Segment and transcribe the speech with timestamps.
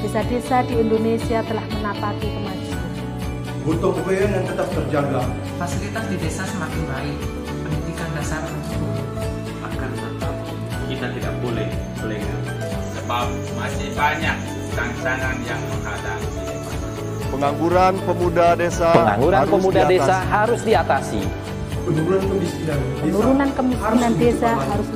[0.00, 2.88] Desa-desa di Indonesia telah menapaki kemajuan.
[3.68, 5.20] Butuh kebayaan yang tetap terjaga.
[5.60, 9.02] Fasilitas di desa semakin baik, pendidikan dasar mencukupi.
[9.60, 10.34] Akan tetap
[10.88, 11.68] kita tidak boleh
[12.00, 12.40] lengah.
[12.96, 13.26] Sebab
[13.60, 14.36] masih banyak
[14.72, 16.28] tantangan yang menghadapi.
[17.30, 18.90] pengangguran pemuda desa.
[18.96, 19.94] Pengangguran harus pemuda diatasi.
[20.00, 21.20] desa harus diatasi.
[21.80, 24.88] Penurunan kemiskinan desa Penurunan kemiskinan harus desa harus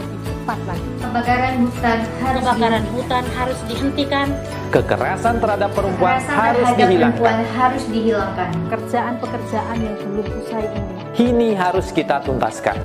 [0.44, 0.88] cepat lagi.
[1.00, 4.26] Kebakaran hutan harus Kebakaran hutan harus dihentikan.
[4.68, 7.16] Kekerasan terhadap perempuan Kekerasan harus terhadap dihilangkan.
[7.16, 8.48] perempuan harus dihilangkan.
[8.68, 10.92] Pekerjaan-pekerjaan yang belum usai ini.
[11.16, 12.76] Ini harus kita tuntaskan.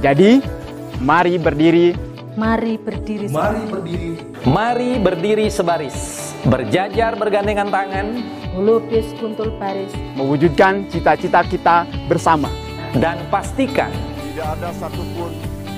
[0.00, 0.40] Jadi,
[1.04, 1.92] mari berdiri
[2.32, 4.10] Mari berdiri Mari berdiri
[4.48, 8.24] Mari berdiri sebaris, berjajar bergandengan tangan,
[8.56, 9.92] melukis kuntul baris.
[10.16, 12.48] mewujudkan cita-cita kita bersama.
[12.96, 13.92] dan pastikan
[14.32, 15.51] Tidak ada satupun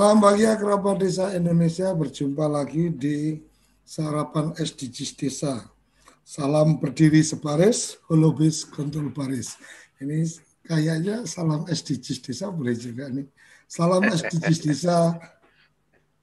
[0.00, 3.36] Salam bahagia kerabat desa Indonesia berjumpa lagi di
[3.84, 5.68] sarapan SDGs desa.
[6.24, 9.60] Salam berdiri sebaris, holobis kontrol baris.
[10.00, 10.24] Ini
[10.64, 13.28] kayaknya salam SDGs desa boleh juga nih.
[13.68, 15.20] Salam SDGs desa,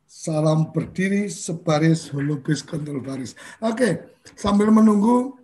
[0.10, 3.38] salam berdiri sebaris, holobis kontrol baris.
[3.62, 5.38] Oke, sambil menunggu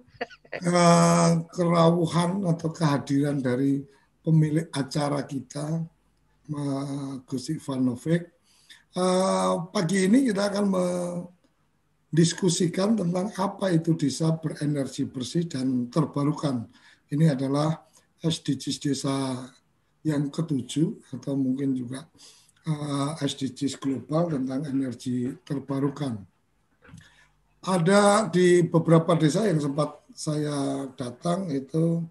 [0.58, 3.86] eh, kerawuhan atau kehadiran dari
[4.26, 5.86] pemilik acara kita,
[7.24, 8.30] Gus Ivanovic.
[8.94, 16.70] Uh, pagi ini kita akan mendiskusikan tentang apa itu desa berenergi bersih dan terbarukan.
[17.10, 17.74] Ini adalah
[18.22, 19.50] SDGs desa
[20.04, 22.06] yang ketujuh atau mungkin juga
[22.68, 26.22] uh, SDGs global tentang energi terbarukan.
[27.64, 32.04] Ada di beberapa desa yang sempat saya datang itu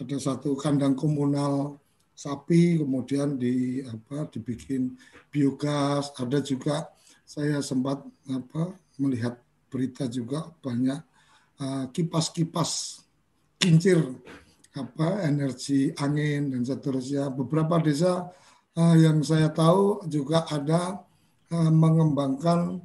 [0.00, 1.76] ada satu kandang komunal
[2.14, 4.94] sapi kemudian di apa dibikin
[5.28, 6.14] biogas.
[6.14, 6.88] Ada juga
[7.26, 9.36] saya sempat apa melihat
[9.66, 11.00] berita juga banyak
[11.58, 13.02] uh, kipas-kipas
[13.58, 13.98] kincir
[14.74, 17.30] apa energi angin dan seterusnya.
[17.34, 18.30] Beberapa desa
[18.78, 21.02] uh, yang saya tahu juga ada
[21.50, 22.78] uh, mengembangkan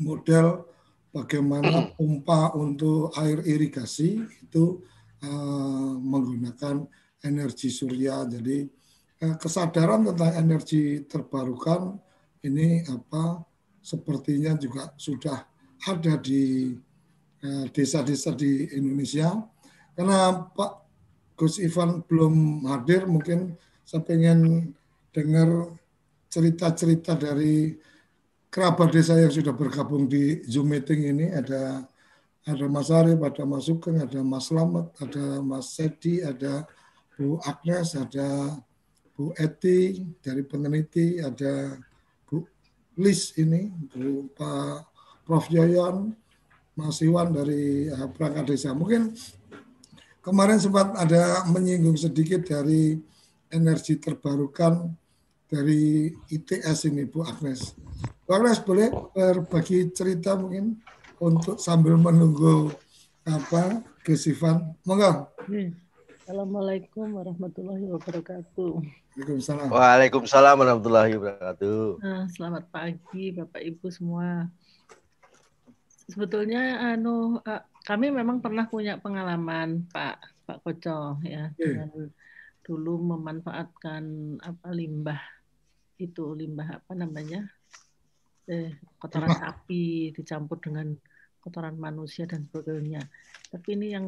[0.00, 0.68] model
[1.12, 4.80] bagaimana pompa untuk air irigasi itu
[5.24, 6.88] uh, menggunakan
[7.22, 8.26] energi surya.
[8.26, 8.66] Jadi
[9.38, 11.94] kesadaran tentang energi terbarukan
[12.42, 13.42] ini apa
[13.78, 15.46] sepertinya juga sudah
[15.86, 16.74] ada di
[17.74, 19.34] desa-desa di Indonesia.
[19.94, 20.72] Karena Pak
[21.38, 24.70] Gus Ivan belum hadir, mungkin saya pengen
[25.10, 25.74] dengar
[26.30, 27.76] cerita-cerita dari
[28.48, 31.26] kerabat desa yang sudah bergabung di Zoom meeting ini.
[31.34, 31.82] Ada
[32.42, 36.66] ada Mas Arif, ada Mas Sugeng, ada Mas Slamet, ada Mas Sedi, ada
[37.16, 38.56] Bu Agnes, ada
[39.12, 41.76] Bu Eti dari peneliti, ada
[42.24, 42.40] Bu
[42.98, 44.92] Lis ini, Bu Pak
[45.28, 46.16] Prof Yoyon,
[46.74, 48.72] Mas Iwan dari uh, perangkat desa.
[48.72, 49.12] Mungkin
[50.24, 52.96] kemarin sempat ada menyinggung sedikit dari
[53.52, 54.96] energi terbarukan
[55.52, 57.76] dari ITS ini, Bu Agnes.
[58.24, 60.80] Bu Agnes boleh berbagi cerita mungkin
[61.20, 62.72] untuk sambil menunggu
[63.28, 64.74] apa Gesivan.
[64.82, 65.30] Monggo.
[66.22, 68.78] Assalamualaikum warahmatullahi wabarakatuh.
[68.78, 69.66] Waalaikumsalam.
[69.74, 71.98] Waalaikumsalam warahmatullahi wabarakatuh.
[71.98, 74.46] Nah, selamat pagi Bapak Ibu semua.
[76.06, 77.42] Sebetulnya anu
[77.82, 81.90] kami memang pernah punya pengalaman Pak Pak Koco ya dengan
[82.62, 85.18] dulu memanfaatkan apa limbah
[85.98, 87.50] itu limbah apa namanya
[88.46, 90.94] eh, kotoran sapi dicampur dengan
[91.42, 93.10] kotoran manusia dan sebagainya.
[93.50, 94.06] Tapi ini yang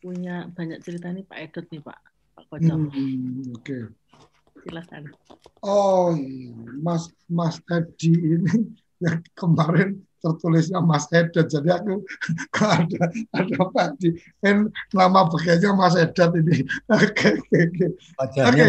[0.00, 1.98] punya banyak cerita ini Pak Edot nih Pak
[2.34, 2.74] Pak Koco.
[2.74, 3.60] Hmm, Oke.
[3.60, 3.82] Okay.
[4.64, 5.02] silakan.
[5.64, 6.16] Oh.
[6.80, 8.54] Mas Mas Edi ini
[9.04, 12.04] yang kemarin tertulisnya Mas Edat, jadi aku
[12.60, 14.12] ada ada Pak Di,
[14.44, 16.64] kan nama bekerja Mas Edat ini.
[16.92, 17.86] Oke, oke, oke.
[18.20, 18.68] Oke,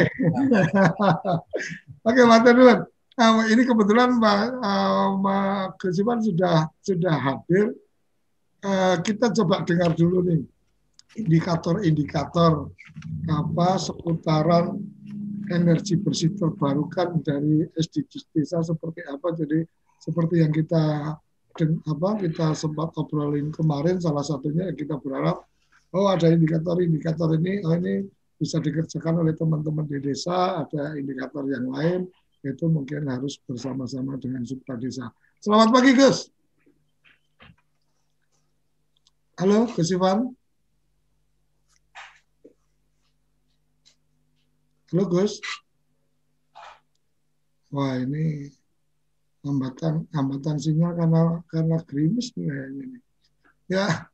[2.07, 2.80] oke, Mas Edwin.
[3.19, 7.75] Uh, ini kebetulan Pak uh, Gus sudah sudah hadir.
[8.63, 10.42] Uh, kita coba dengar dulu nih
[11.19, 12.72] indikator-indikator
[13.28, 14.80] apa seputaran
[15.52, 19.36] energi bersih terbarukan dari SDGs desa seperti apa.
[19.36, 19.68] Jadi
[20.00, 21.16] seperti yang kita
[21.84, 25.44] apa kita sempat obrolin kemarin salah satunya kita berharap
[25.92, 28.08] oh ada indikator-indikator ini oh ini
[28.40, 32.08] bisa dikerjakan oleh teman-teman di desa ada indikator yang lain
[32.42, 35.13] itu mungkin harus bersama-sama dengan subtra desa.
[35.38, 36.31] Selamat pagi Gus.
[39.38, 40.41] Halo Gus Ivan.
[44.92, 45.40] Halo Gus.
[47.72, 48.52] Wah ini
[49.40, 53.02] hambatan hambatan sinyal karena karena gerimis nih kayaknya nih.
[53.72, 54.12] Ya,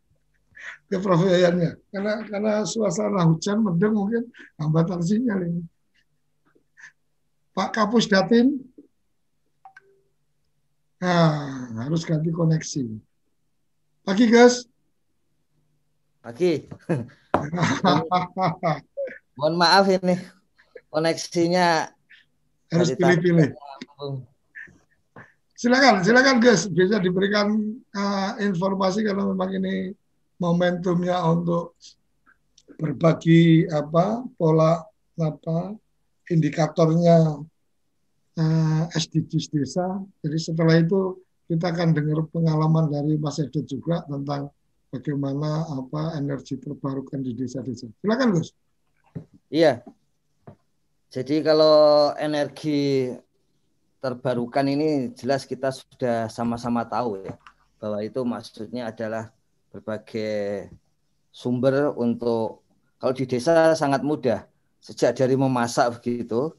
[0.86, 1.82] ke Prof Yayannya.
[1.90, 4.30] Karena karena suasana hujan mendung mungkin
[4.62, 5.66] hambatan sinyal ini.
[7.58, 8.62] Pak Kapus Datin.
[11.02, 12.86] Nah, harus ganti koneksi.
[14.06, 14.70] Pagi, Gus.
[16.22, 16.70] Pagi.
[19.42, 20.37] Mohon maaf ini
[20.98, 21.94] koneksinya
[22.74, 23.54] harus pilih-pilih.
[25.58, 27.54] Silakan, silakan Gus, bisa diberikan
[27.94, 29.94] uh, informasi kalau memang ini
[30.42, 31.78] momentumnya untuk
[32.78, 34.86] berbagi apa pola
[35.18, 35.74] apa
[36.30, 37.42] indikatornya
[38.38, 39.98] uh, SDGs desa.
[40.22, 44.54] Jadi setelah itu kita akan dengar pengalaman dari Mas Edo juga tentang
[44.94, 47.90] bagaimana apa energi terbarukan di desa-desa.
[47.98, 48.54] Silakan Gus.
[49.50, 49.82] Iya,
[51.08, 53.12] jadi kalau energi
[54.04, 57.36] terbarukan ini jelas kita sudah sama-sama tahu ya
[57.82, 59.32] bahwa itu maksudnya adalah
[59.72, 60.70] berbagai
[61.32, 62.64] sumber untuk
[62.98, 64.46] kalau di desa sangat mudah
[64.82, 66.54] sejak dari memasak begitu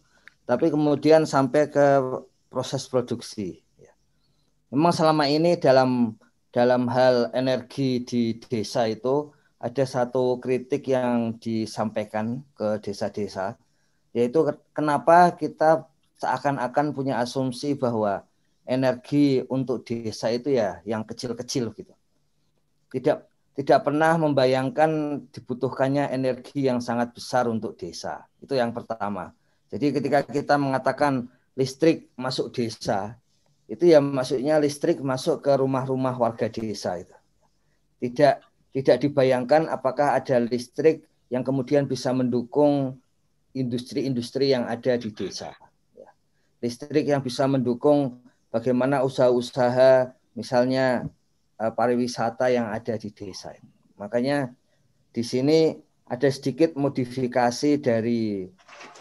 [0.49, 2.01] tapi kemudian sampai ke
[2.49, 3.61] proses produksi.
[3.77, 3.93] Ya.
[4.73, 6.17] Memang selama ini dalam
[6.49, 9.29] dalam hal energi di desa itu
[9.61, 13.61] ada satu kritik yang disampaikan ke desa-desa
[14.17, 15.85] yaitu kenapa kita
[16.19, 18.27] seakan-akan punya asumsi bahwa
[18.69, 21.95] energi untuk desa itu ya yang kecil-kecil gitu.
[22.93, 23.19] Tidak
[23.59, 28.23] tidak pernah membayangkan dibutuhkannya energi yang sangat besar untuk desa.
[28.39, 29.35] Itu yang pertama.
[29.67, 31.27] Jadi ketika kita mengatakan
[31.59, 33.19] listrik masuk desa,
[33.67, 37.17] itu ya maksudnya listrik masuk ke rumah-rumah warga desa itu.
[37.99, 38.35] Tidak
[38.79, 42.97] tidak dibayangkan apakah ada listrik yang kemudian bisa mendukung
[43.57, 45.55] industri-industri yang ada di desa.
[45.97, 46.11] Ya.
[46.61, 48.21] Listrik yang bisa mendukung
[48.53, 51.09] bagaimana usaha-usaha misalnya
[51.59, 53.53] uh, pariwisata yang ada di desa.
[53.99, 54.53] Makanya
[55.13, 55.75] di sini
[56.09, 58.49] ada sedikit modifikasi dari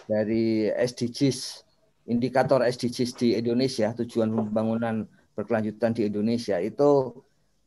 [0.08, 1.68] dari SDGs
[2.08, 7.14] indikator SDGs di Indonesia tujuan pembangunan berkelanjutan di Indonesia itu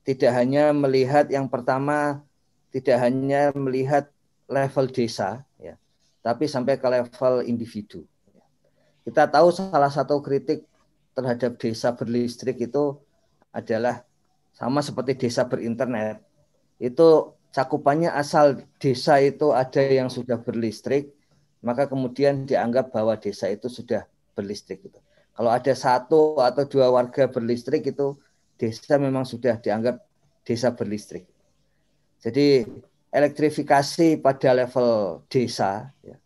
[0.04, 2.24] tidak hanya melihat yang pertama
[2.72, 4.08] tidak hanya melihat
[4.48, 5.44] level desa
[6.20, 8.04] tapi sampai ke level individu.
[9.04, 10.68] Kita tahu salah satu kritik
[11.16, 13.00] terhadap desa berlistrik itu
[13.50, 14.04] adalah
[14.54, 16.20] sama seperti desa berinternet.
[16.76, 21.10] Itu cakupannya asal desa itu ada yang sudah berlistrik,
[21.64, 24.84] maka kemudian dianggap bahwa desa itu sudah berlistrik.
[24.84, 25.00] Gitu.
[25.34, 28.20] Kalau ada satu atau dua warga berlistrik itu
[28.60, 30.04] desa memang sudah dianggap
[30.44, 31.24] desa berlistrik.
[32.20, 32.68] Jadi
[33.10, 36.16] elektrifikasi pada level desa, ya,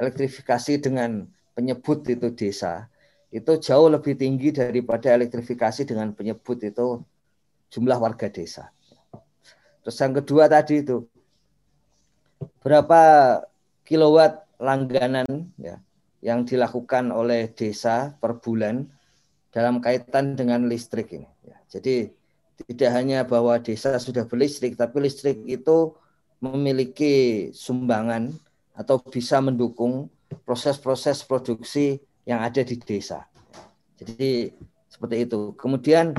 [0.00, 2.88] elektrifikasi dengan penyebut itu desa,
[3.32, 7.04] itu jauh lebih tinggi daripada elektrifikasi dengan penyebut itu
[7.68, 8.72] jumlah warga desa.
[9.84, 11.04] Terus yang kedua tadi itu
[12.64, 13.00] berapa
[13.86, 15.28] kilowatt langganan
[15.60, 15.78] ya
[16.24, 18.88] yang dilakukan oleh desa per bulan
[19.54, 21.28] dalam kaitan dengan listrik ini.
[21.46, 21.56] Ya.
[21.70, 22.10] Jadi
[22.66, 25.92] tidak hanya bahwa desa sudah berlistrik, tapi listrik itu
[26.40, 28.32] memiliki sumbangan
[28.76, 30.12] atau bisa mendukung
[30.44, 31.96] proses-proses produksi
[32.28, 33.24] yang ada di desa.
[33.96, 34.52] Jadi
[34.90, 35.56] seperti itu.
[35.56, 36.12] Kemudian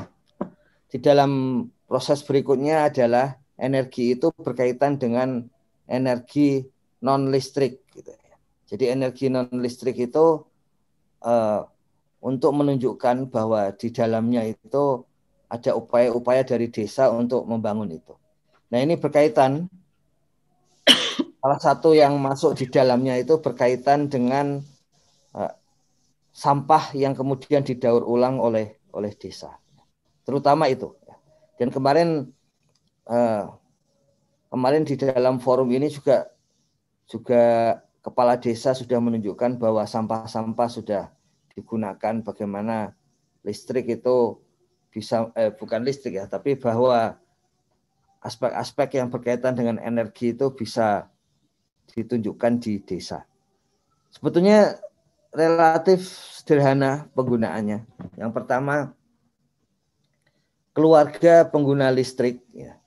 [0.89, 5.45] di dalam proses berikutnya adalah energi itu berkaitan dengan
[5.85, 6.65] energi
[7.03, 7.85] non listrik.
[7.93, 8.09] Gitu.
[8.09, 8.35] Ya.
[8.73, 10.41] Jadi energi non listrik itu
[11.21, 11.61] uh,
[12.21, 15.05] untuk menunjukkan bahwa di dalamnya itu
[15.47, 18.13] ada upaya-upaya dari desa untuk membangun itu.
[18.67, 19.71] Nah ini berkaitan
[21.37, 24.61] salah satu yang masuk di dalamnya itu berkaitan dengan
[25.37, 25.53] uh,
[26.33, 29.57] sampah yang kemudian didaur ulang oleh oleh desa.
[30.25, 30.93] Terutama itu.
[31.57, 32.29] Dan kemarin
[33.09, 33.49] uh,
[34.51, 36.29] kemarin di dalam forum ini juga
[37.07, 37.43] juga
[38.03, 41.03] kepala desa sudah menunjukkan bahwa sampah-sampah sudah
[41.55, 42.93] digunakan bagaimana
[43.41, 44.37] listrik itu
[44.91, 47.19] bisa eh, bukan listrik ya, tapi bahwa
[48.23, 51.07] aspek-aspek yang berkaitan dengan energi itu bisa
[51.93, 53.23] ditunjukkan di desa.
[54.11, 54.79] Sebetulnya
[55.31, 57.85] relatif sederhana penggunaannya.
[58.17, 58.91] Yang pertama,
[60.73, 62.79] keluarga pengguna listrik ya,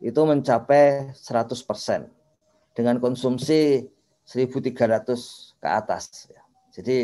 [0.00, 2.08] itu mencapai 100%
[2.74, 3.88] dengan konsumsi
[4.24, 6.30] 1.300 ke atas.
[6.30, 6.42] Ya.
[6.74, 6.98] Jadi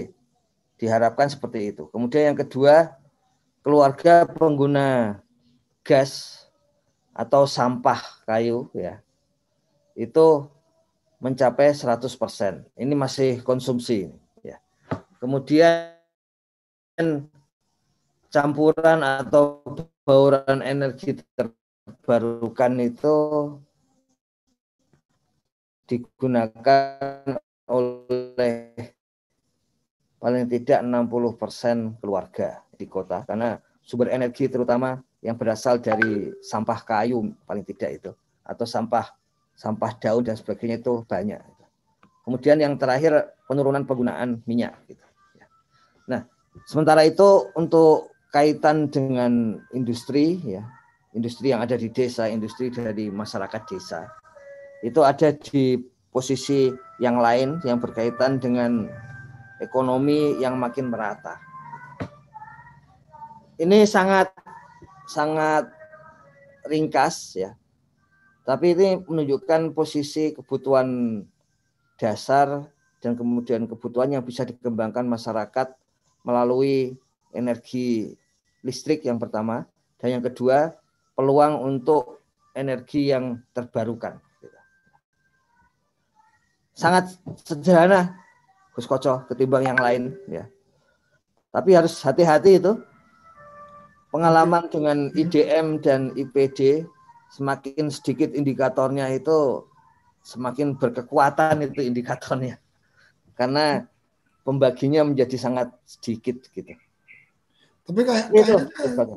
[0.80, 1.87] diharapkan seperti itu.
[1.92, 2.96] Kemudian yang kedua,
[3.60, 5.20] keluarga pengguna
[5.84, 6.44] gas
[7.12, 9.02] atau sampah kayu ya
[9.99, 10.49] itu
[11.21, 12.65] mencapai 100%.
[12.75, 14.09] Ini masih konsumsi
[14.41, 14.57] ya.
[15.21, 15.93] Kemudian
[18.33, 19.61] campuran atau
[20.03, 23.17] bauran energi terbarukan itu
[25.85, 27.37] digunakan
[27.67, 28.75] oleh
[30.21, 37.35] paling tidak 60% keluarga di kota karena sumber energi terutama yang berasal dari sampah kayu
[37.43, 38.11] paling tidak itu
[38.47, 39.20] atau sampah
[39.61, 41.37] sampah daun dan sebagainya itu banyak.
[42.25, 44.73] Kemudian yang terakhir penurunan penggunaan minyak.
[44.88, 45.05] Gitu.
[46.09, 46.25] Nah,
[46.64, 50.64] sementara itu untuk kaitan dengan industri ya,
[51.12, 54.09] industri yang ada di desa, industri dari masyarakat desa,
[54.81, 55.76] itu ada di
[56.09, 58.88] posisi yang lain yang berkaitan dengan
[59.61, 61.37] ekonomi yang makin merata.
[63.61, 64.33] Ini sangat
[65.05, 65.69] sangat
[66.64, 67.60] ringkas ya.
[68.44, 71.20] Tapi ini menunjukkan posisi kebutuhan
[72.00, 72.64] dasar
[73.00, 75.76] dan kemudian kebutuhan yang bisa dikembangkan masyarakat
[76.25, 76.97] melalui
[77.32, 78.16] energi
[78.61, 79.64] listrik yang pertama
[80.00, 80.76] dan yang kedua
[81.16, 82.25] peluang untuk
[82.56, 84.20] energi yang terbarukan.
[86.73, 87.12] Sangat
[87.44, 88.16] sederhana
[88.73, 90.49] Gus Koco ketimbang yang lain ya.
[91.50, 92.73] Tapi harus hati-hati itu.
[94.11, 96.82] Pengalaman dengan IDM dan IPD
[97.30, 99.66] semakin sedikit indikatornya itu
[100.20, 102.58] semakin berkekuatan itu indikatornya.
[103.38, 103.87] Karena
[104.44, 106.75] pembaginya menjadi sangat sedikit gitu.
[107.87, 109.16] Tapi kayak kayaknya,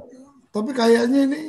[0.53, 1.41] tapi kayaknya ini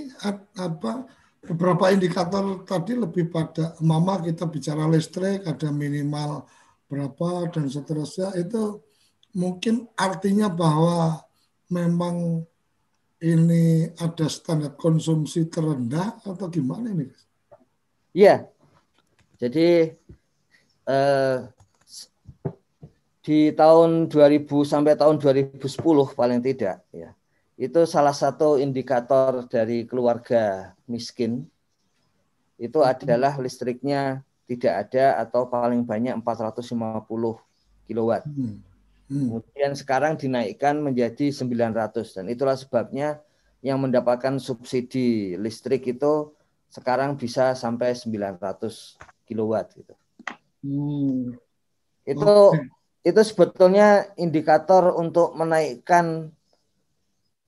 [0.58, 1.06] apa
[1.44, 6.48] beberapa indikator tadi lebih pada mama kita bicara listrik ada minimal
[6.88, 8.80] berapa dan seterusnya itu
[9.36, 11.20] mungkin artinya bahwa
[11.68, 12.46] memang
[13.24, 17.08] ini ada standar konsumsi terendah atau gimana ini?
[18.12, 18.44] Iya.
[19.40, 19.96] Jadi
[20.84, 21.38] eh,
[23.24, 25.56] di tahun 2000 sampai tahun 2010
[26.12, 27.16] paling tidak ya.
[27.56, 31.48] Itu salah satu indikator dari keluarga miskin
[32.60, 37.08] itu adalah listriknya tidak ada atau paling banyak 450
[37.88, 38.22] kilowatt.
[38.28, 38.60] Hmm.
[39.08, 39.36] Hmm.
[39.36, 43.20] Kemudian sekarang dinaikkan menjadi 900 dan itulah sebabnya
[43.60, 46.32] yang mendapatkan subsidi listrik itu
[46.72, 48.96] sekarang bisa sampai 900
[49.28, 49.94] kilowatt gitu.
[50.64, 51.36] Hmm.
[52.04, 52.68] Itu okay.
[53.04, 56.32] itu sebetulnya indikator untuk menaikkan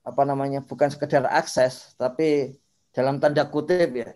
[0.07, 2.55] apa namanya bukan sekedar akses tapi
[2.95, 4.15] dalam tanda kutip ya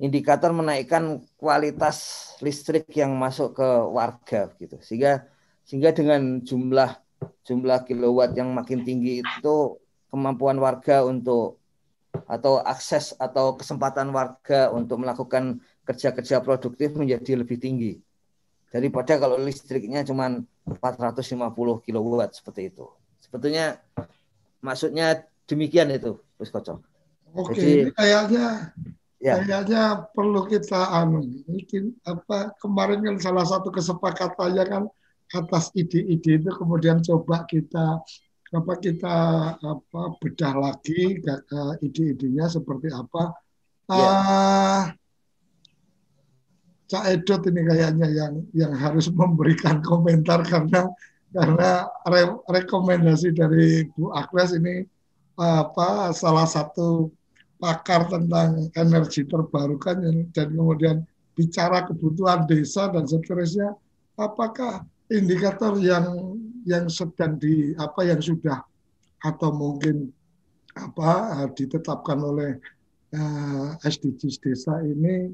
[0.00, 5.28] indikator menaikkan kualitas listrik yang masuk ke warga gitu sehingga
[5.66, 6.94] sehingga dengan jumlah
[7.42, 9.56] jumlah kilowatt yang makin tinggi itu
[10.08, 11.58] kemampuan warga untuk
[12.24, 18.00] atau akses atau kesempatan warga untuk melakukan kerja-kerja produktif menjadi lebih tinggi
[18.72, 22.86] daripada kalau listriknya cuma 450 kilowatt seperti itu.
[23.22, 23.78] Sebetulnya
[24.58, 26.78] maksudnya demikian itu, Gus Kocok.
[27.36, 28.72] Oke, Jadi, ini kayaknya
[29.20, 29.40] ya.
[29.40, 34.82] kayaknya perlu kita anu mungkin apa kemarin kan salah satu kesepakatannya kan
[35.34, 37.98] atas ide-ide itu kemudian coba kita
[38.54, 39.16] apa kita
[39.58, 41.18] apa bedah lagi
[41.82, 43.34] ide-idenya seperti apa
[43.90, 44.06] ya.
[44.06, 44.82] uh,
[46.86, 50.86] Cak Edot ini kayaknya yang yang harus memberikan komentar karena
[51.34, 54.86] karena re, rekomendasi dari Bu Agnes ini
[55.36, 57.10] apa salah satu
[57.58, 60.00] pakar tentang energi terbarukan
[60.32, 61.02] dan kemudian
[61.36, 63.76] bicara kebutuhan desa dan seterusnya
[64.16, 66.36] apakah indikator yang
[66.66, 68.58] yang sedang di apa yang sudah
[69.22, 70.10] atau mungkin
[70.76, 72.58] apa ditetapkan oleh
[73.14, 75.30] uh, eh, SDGs desa ini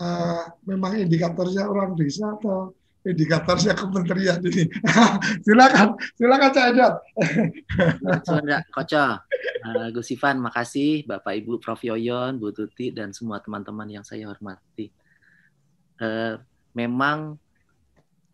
[0.00, 2.72] uh, memang indikatornya orang desa atau
[3.06, 4.68] indikatornya kementerian ini.
[5.46, 6.94] silakan, silakan Cak Edot.
[8.26, 13.88] Suara Koco, uh, Gus Ivan, makasih Bapak Ibu Prof Yoyon, Bu Tuti dan semua teman-teman
[13.88, 14.90] yang saya hormati.
[15.98, 16.38] Uh,
[16.76, 17.40] memang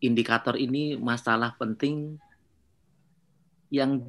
[0.05, 2.21] indikator ini masalah penting
[3.73, 4.05] yang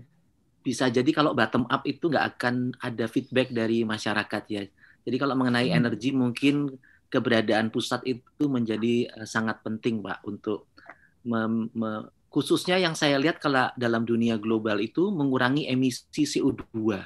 [0.65, 4.63] bisa jadi kalau bottom up itu nggak akan ada feedback dari masyarakat ya.
[5.05, 5.77] Jadi kalau mengenai hmm.
[5.77, 6.73] energi mungkin
[7.13, 10.73] keberadaan pusat itu menjadi uh, sangat penting, Pak, untuk
[11.21, 16.97] mem, me, khususnya yang saya lihat kalau dalam dunia global itu mengurangi emisi CO2.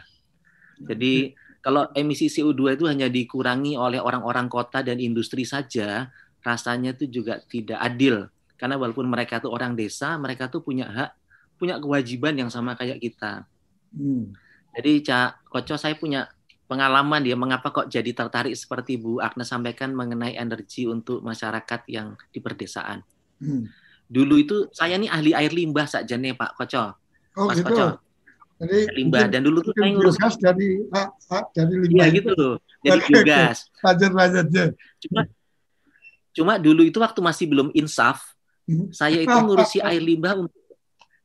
[0.79, 6.07] Jadi kalau emisi CO2 itu hanya dikurangi oleh orang-orang kota dan industri saja,
[6.39, 8.31] rasanya itu juga tidak adil.
[8.59, 11.11] Karena walaupun mereka itu orang desa, mereka tuh punya hak,
[11.55, 13.47] punya kewajiban yang sama kayak kita.
[13.95, 14.35] Hmm.
[14.75, 16.27] Jadi Cak Koco saya punya
[16.69, 22.13] pengalaman dia mengapa kok jadi tertarik seperti Bu Agnes sampaikan mengenai energi untuk masyarakat yang
[22.29, 23.01] di perdesaan.
[23.41, 23.65] Hmm.
[24.05, 26.93] Dulu itu saya ini ahli air limbah saja nih Pak Koco.
[27.39, 27.73] Oh Mas gitu.
[27.73, 27.87] Koco.
[28.59, 32.05] Jadi limbah dan dulu tuh saya ngurus gas dari ah, ah, dari limbah.
[32.05, 32.55] Iya gitu loh.
[32.83, 33.57] Jadi okay, biogas.
[33.81, 34.65] Lanjut lanjut ya.
[34.99, 35.21] Cuma
[36.29, 38.38] cuma dulu itu waktu masih belum insaf.
[38.91, 40.59] Saya itu ngurusi air limbah untuk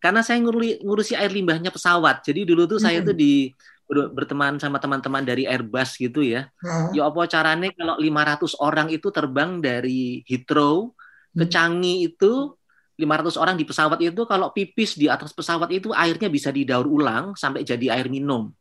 [0.05, 2.21] karena saya ngurusi, ngurusi air limbahnya pesawat.
[2.21, 2.85] Jadi dulu tuh hmm.
[2.85, 3.49] saya tuh di
[3.89, 6.53] berteman sama teman-teman dari Airbus gitu ya.
[6.61, 6.93] Uh.
[6.93, 10.93] Ya apa caranya kalau 500 orang itu terbang dari Heathrow
[11.33, 11.53] ke hmm.
[11.53, 12.53] Changi itu
[13.01, 17.33] 500 orang di pesawat itu kalau pipis di atas pesawat itu airnya bisa didaur ulang
[17.33, 18.53] sampai jadi air minum.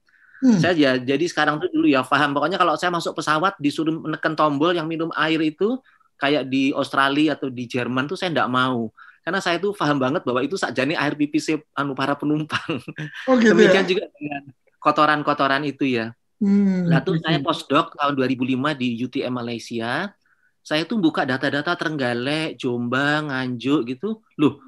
[0.43, 0.59] Hmm.
[0.59, 4.35] Saya ya, jadi sekarang tuh dulu ya paham pokoknya kalau saya masuk pesawat disuruh menekan
[4.35, 5.79] tombol yang minum air itu
[6.17, 8.91] kayak di Australia atau di Jerman tuh saya enggak mau
[9.23, 12.59] karena saya tuh paham banget bahwa itu sakjane air pipis anu para penumpang.
[13.31, 13.55] Oh gitu ya?
[13.55, 13.89] Demikian ya?
[13.89, 14.41] juga dengan
[14.83, 16.11] kotoran-kotoran itu ya.
[16.43, 20.11] Hmm, Lalu saya postdoc tahun 2005 di UTM Malaysia.
[20.59, 24.19] Saya tuh buka data-data Trenggalek, Jombang, Nganjuk gitu.
[24.35, 24.59] Loh,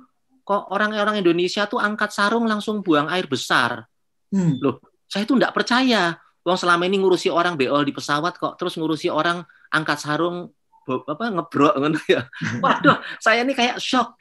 [0.48, 3.84] kok orang-orang Indonesia tuh angkat sarung langsung buang air besar.
[4.32, 4.56] Hmm.
[4.64, 6.16] Loh, saya tuh nggak percaya.
[6.48, 10.56] Wong selama ini ngurusi orang beol di pesawat kok, terus ngurusi orang angkat sarung
[10.86, 12.22] apa ngebrok gitu ya.
[12.64, 14.16] Waduh, saya ini kayak shock.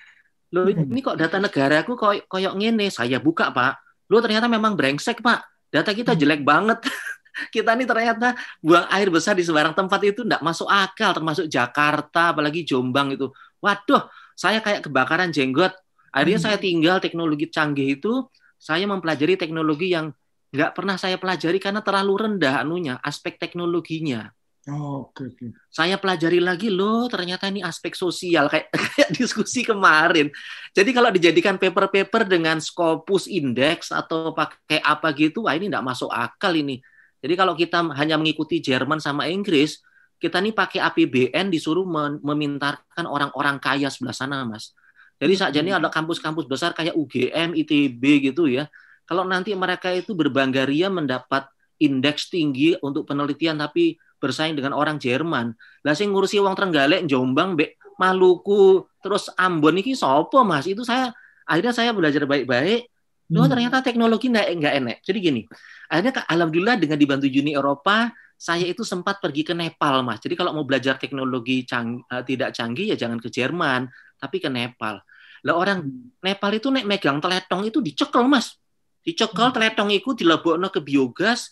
[0.54, 2.88] Loh, ini kok data negaraku kok koyok ngene.
[2.88, 4.06] Saya buka, Pak.
[4.08, 6.20] Loh, ternyata memang brengsek, Pak Data kita hmm.
[6.22, 6.78] jelek banget.
[7.54, 12.30] kita nih ternyata buang air besar di sembarang tempat itu tidak masuk akal, termasuk Jakarta,
[12.30, 13.34] apalagi Jombang itu.
[13.58, 14.06] Waduh,
[14.38, 15.74] saya kayak kebakaran jenggot.
[16.14, 16.46] Akhirnya hmm.
[16.46, 18.22] saya tinggal teknologi canggih itu,
[18.54, 20.14] saya mempelajari teknologi yang
[20.54, 24.30] nggak pernah saya pelajari karena terlalu rendah anunya, aspek teknologinya.
[24.64, 25.48] Oh, oke, okay, okay.
[25.68, 30.32] Saya pelajari lagi loh, ternyata ini aspek sosial kayak kayak diskusi kemarin.
[30.72, 36.08] Jadi kalau dijadikan paper-paper dengan Scopus Index atau pakai apa gitu, wah ini tidak masuk
[36.08, 36.80] akal ini.
[37.20, 39.84] Jadi kalau kita hanya mengikuti Jerman sama Inggris,
[40.16, 41.84] kita nih pakai APBN disuruh
[42.24, 44.72] memintarkan orang-orang kaya sebelah sana, Mas.
[45.20, 48.72] Jadi saat ini ada kampus-kampus besar kayak UGM, ITB gitu ya.
[49.04, 51.44] Kalau nanti mereka itu berbangga ria mendapat
[51.76, 55.52] indeks tinggi untuk penelitian tapi bersaing dengan orang Jerman.
[55.84, 60.64] Lah sing ngurusi wong Trenggalek, Jombang, Mbek Maluku, terus Ambon iki sopo Mas?
[60.64, 61.12] Itu saya
[61.44, 62.88] akhirnya saya belajar baik-baik.
[63.32, 63.52] Loh, hmm.
[63.52, 64.96] ternyata teknologi enggak enggak enak.
[65.04, 65.42] Jadi gini,
[65.88, 70.20] akhirnya alhamdulillah dengan dibantu Uni Eropa, saya itu sempat pergi ke Nepal, Mas.
[70.20, 73.88] Jadi kalau mau belajar teknologi cang, uh, tidak canggih ya jangan ke Jerman,
[74.20, 75.00] tapi ke Nepal.
[75.44, 76.20] Lah orang hmm.
[76.20, 78.60] Nepal itu nek megang teletong itu dicekel, Mas.
[79.00, 79.54] Dicekel hmm.
[79.56, 81.48] teletong itu dilebokno ke biogas,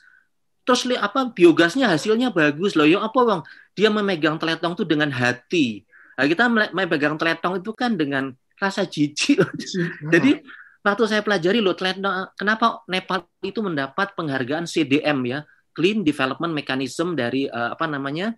[0.62, 2.87] terus li, apa biogasnya hasilnya bagus loh.
[2.87, 3.40] Ya apa bang
[3.75, 5.83] dia memegang teletong itu dengan hati.
[6.18, 9.42] Nah, kita memegang teletong itu kan dengan rasa jijik
[10.14, 10.38] jadi
[10.87, 15.40] waktu saya pelajari loh teletong kenapa Nepal itu mendapat penghargaan CDM ya?
[15.72, 18.37] Clean Development Mechanism dari uh, apa namanya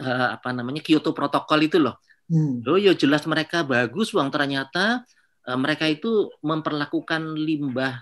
[0.00, 1.98] uh, apa namanya Kyoto Protocol itu loh.
[2.24, 2.64] Hmm.
[2.64, 5.04] loh ya jelas mereka bagus bang ternyata
[5.44, 8.00] uh, mereka itu memperlakukan limbah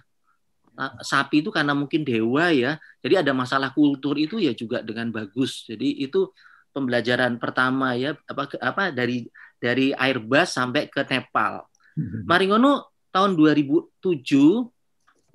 [1.04, 2.80] sapi itu karena mungkin dewa ya.
[3.04, 5.68] Jadi ada masalah kultur itu ya juga dengan bagus.
[5.68, 6.32] Jadi itu
[6.72, 9.28] pembelajaran pertama ya apa apa dari
[9.60, 11.68] dari Airbus sampai ke Nepal.
[11.94, 12.24] Hmm.
[12.24, 14.00] Maringono tahun 2007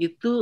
[0.02, 0.34] itu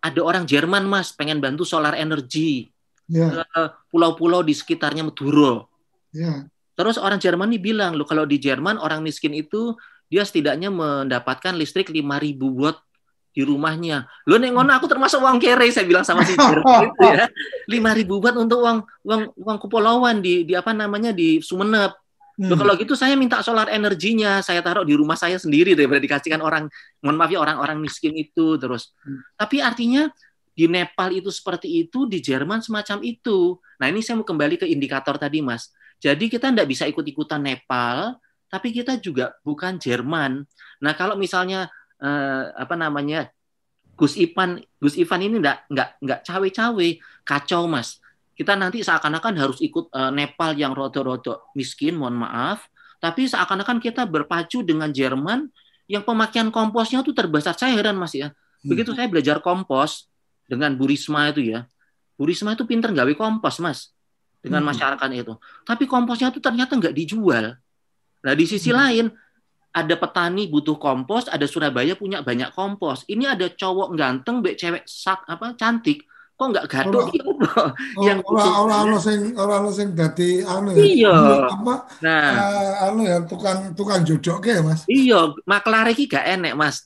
[0.00, 2.68] ada orang Jerman Mas pengen bantu solar energy.
[3.10, 3.46] Yeah.
[3.90, 5.70] Pulau-pulau di sekitarnya Maduro.
[6.14, 6.50] Yeah.
[6.78, 9.76] Terus orang Jerman ini bilang, lo kalau di Jerman orang miskin itu
[10.08, 12.80] dia setidaknya mendapatkan listrik 5000 watt
[13.30, 14.06] di rumahnya.
[14.26, 17.30] Lo neng ngono aku termasuk uang kere saya bilang sama si itu ya.
[17.70, 21.94] Lima ribu buat untuk uang uang uang kepulauan di di apa namanya di Sumeneb.
[22.40, 22.56] Hmm.
[22.56, 26.72] kalau gitu saya minta solar energinya saya taruh di rumah saya sendiri daripada dikasihkan orang
[27.04, 28.96] mohon maaf ya orang-orang miskin itu terus.
[29.04, 29.20] Hmm.
[29.36, 30.08] Tapi artinya
[30.56, 33.60] di Nepal itu seperti itu, di Jerman semacam itu.
[33.80, 35.68] Nah ini saya mau kembali ke indikator tadi mas.
[36.00, 38.16] Jadi kita tidak bisa ikut-ikutan Nepal,
[38.50, 40.42] tapi kita juga bukan Jerman.
[40.82, 43.28] Nah, kalau misalnya eh, apa namanya
[43.94, 46.88] Gus Ivan, Gus Ivan ini nggak nggak nggak cawe-cawe,
[47.22, 48.00] kacau mas.
[48.32, 52.64] Kita nanti seakan-akan harus ikut eh, Nepal yang rodo-rodo miskin, mohon maaf.
[53.00, 55.48] Tapi seakan-akan kita berpacu dengan Jerman
[55.88, 57.52] yang pemakaian komposnya tuh terbesar.
[57.56, 58.32] Saya heran mas ya.
[58.60, 60.08] Begitu saya belajar kompos
[60.44, 61.64] dengan Bu Risma itu ya,
[62.20, 63.92] Bu Risma itu pinter gawe kompos mas
[64.40, 64.72] dengan Hmm.
[64.72, 65.32] masyarakat itu.
[65.64, 67.56] Tapi komposnya itu ternyata nggak dijual.
[68.20, 68.80] Nah di sisi Hmm.
[68.80, 69.06] lain
[69.70, 73.06] ada petani butuh kompos, ada Surabaya punya banyak kompos.
[73.06, 77.06] Ini ada cowok ganteng, mbek cewek sak apa cantik, kok nggak gaduh
[78.08, 80.82] yang ora butuh- ora ono sing ora ono sing dadi anu ya.
[80.82, 81.16] Iya.
[81.52, 81.74] Apa?
[82.00, 82.28] Nah.
[82.32, 84.82] eh, anu ya tukang tukang jodoke ya, Mas.
[84.88, 86.82] Iya, maklar iki gak enek, Mas.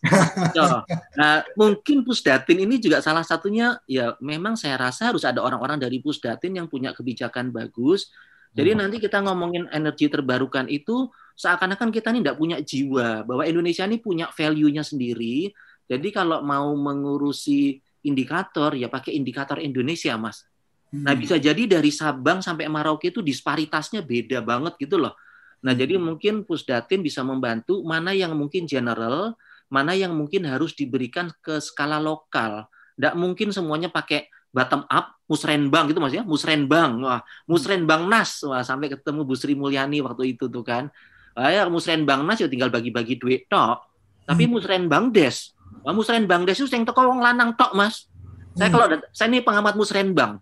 [0.53, 0.85] Yo.
[1.19, 6.03] Nah, mungkin Pusdatin ini juga salah satunya ya memang saya rasa harus ada orang-orang dari
[6.03, 8.11] Pusdatin yang punya kebijakan bagus.
[8.55, 13.85] Jadi nanti kita ngomongin energi terbarukan itu seakan-akan kita ini tidak punya jiwa bahwa Indonesia
[13.85, 15.51] ini punya value-nya sendiri.
[15.85, 20.47] Jadi kalau mau mengurusi indikator ya pakai indikator Indonesia, Mas.
[20.95, 25.19] Nah, bisa jadi dari Sabang sampai Merauke itu disparitasnya beda banget gitu loh.
[25.67, 29.35] Nah, jadi mungkin Pusdatin bisa membantu mana yang mungkin general,
[29.67, 32.71] mana yang mungkin harus diberikan ke skala lokal.
[32.95, 38.63] Tidak mungkin semuanya pakai bottom up, musrenbang gitu mas ya, musrenbang, wah, musrenbang nas, wah
[38.63, 40.95] sampai ketemu Bu Sri Mulyani waktu itu tuh kan.
[41.35, 43.83] Wah, ya musrenbang nas ya tinggal bagi-bagi duit tok.
[44.25, 45.53] Tapi musrenbang des,
[45.85, 48.09] wah musrenbang des itu yang teko wong lanang tok mas.
[48.55, 50.39] Saya kalau dat- saya ini pengamat musrenbang,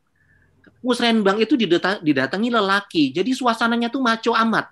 [0.85, 4.69] musrenbang itu didata- didatangi lelaki, jadi suasananya tuh maco amat.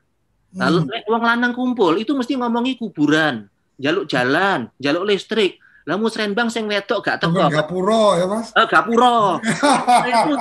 [0.53, 3.49] Lalu nek wong lanang kumpul itu mesti ngomongi kuburan,
[3.81, 5.57] jaluk jalan, jaluk listrik.
[5.91, 7.51] Lah musrenbang sing wedok gak teko.
[7.51, 8.55] Gapuro ya, Mas.
[8.55, 9.43] Eh, gapuro.
[10.01, 10.33] Nah, itu,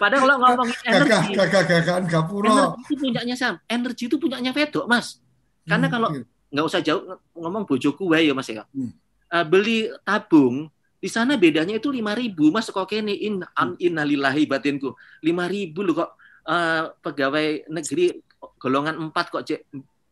[0.00, 2.48] padahal kalau ngomongin energi, Gagah-gagahan gapuro.
[2.48, 3.54] energi itu punyanya Sam.
[3.68, 5.20] Energi itu punyanya wedok, Mas.
[5.62, 6.08] Karena kalau
[6.48, 8.64] nggak usah jauh ng- ngomong bojoku wae ya, Mas ya.
[9.28, 14.96] Eh, beli tabung di sana bedanya itu 5000 Mas kok kene in an innalillahi batinku.
[15.20, 16.10] 5000 loh kok
[16.46, 18.16] eh, pegawai negeri
[18.56, 19.60] golongan 4 kok cek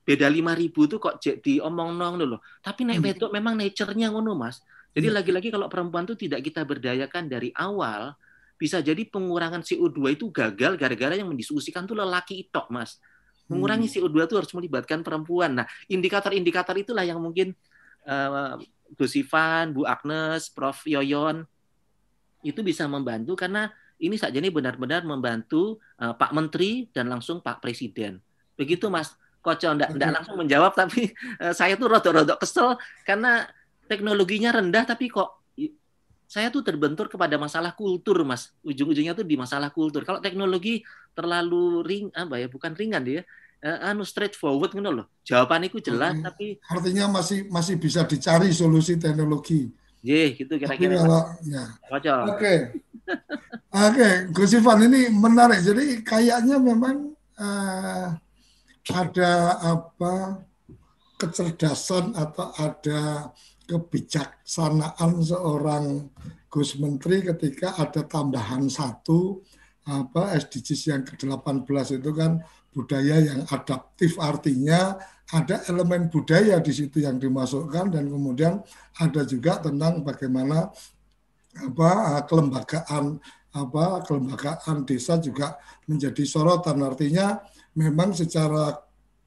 [0.05, 2.41] beda 5000 tuh kok cek diomong nong loh.
[2.61, 4.61] Tapi naik wedok memang nature-nya ngono, Mas.
[4.95, 8.15] Jadi lagi-lagi kalau perempuan tuh tidak kita berdayakan dari awal,
[8.55, 13.03] bisa jadi pengurangan CO2 itu gagal gara-gara yang mendiskusikan tuh lelaki itok, Mas.
[13.51, 15.59] Mengurangi CO2 itu harus melibatkan perempuan.
[15.59, 17.53] Nah, indikator-indikator itulah yang mungkin
[18.07, 18.55] eh,
[18.95, 21.43] Gus Ivan, Bu Agnes, Prof Yoyon
[22.45, 27.59] itu bisa membantu karena ini saja ini benar-benar membantu eh, Pak Menteri dan langsung Pak
[27.59, 28.23] Presiden.
[28.55, 31.13] Begitu Mas Koco enggak, enggak langsung menjawab tapi
[31.45, 33.45] eh, saya tuh rodok-rodok kesel karena
[33.85, 35.45] teknologinya rendah tapi kok
[36.25, 38.51] saya tuh terbentur kepada masalah kultur Mas.
[38.67, 40.03] Ujung-ujungnya tuh di masalah kultur.
[40.03, 40.83] Kalau teknologi
[41.15, 43.23] terlalu ring apa ya bukan ringan dia
[43.63, 45.07] eh, anu straightforward ngono loh.
[45.23, 49.71] Jawabannya itu jelas tapi Artinya masih masih bisa dicari solusi teknologi.
[50.05, 51.01] Ye, gitu kira-kira.
[51.01, 51.65] kalau ya.
[52.29, 52.55] Oke.
[53.73, 55.65] Oke, Gus Ivan ini menarik.
[55.65, 58.07] Jadi kayaknya memang eh,
[58.93, 60.45] ada apa
[61.17, 63.33] kecerdasan atau ada
[63.65, 66.13] kebijaksanaan seorang
[66.53, 69.41] Gus Menteri ketika ada tambahan satu
[69.89, 72.41] apa SDGs yang ke-18 itu kan
[72.73, 74.97] budaya yang adaptif artinya
[75.33, 78.61] ada elemen budaya di situ yang dimasukkan dan kemudian
[79.01, 80.69] ada juga tentang bagaimana
[81.55, 83.17] apa kelembagaan
[83.55, 86.83] apa kelembagaan desa juga menjadi sorotan.
[86.83, 87.39] Artinya
[87.75, 88.81] memang secara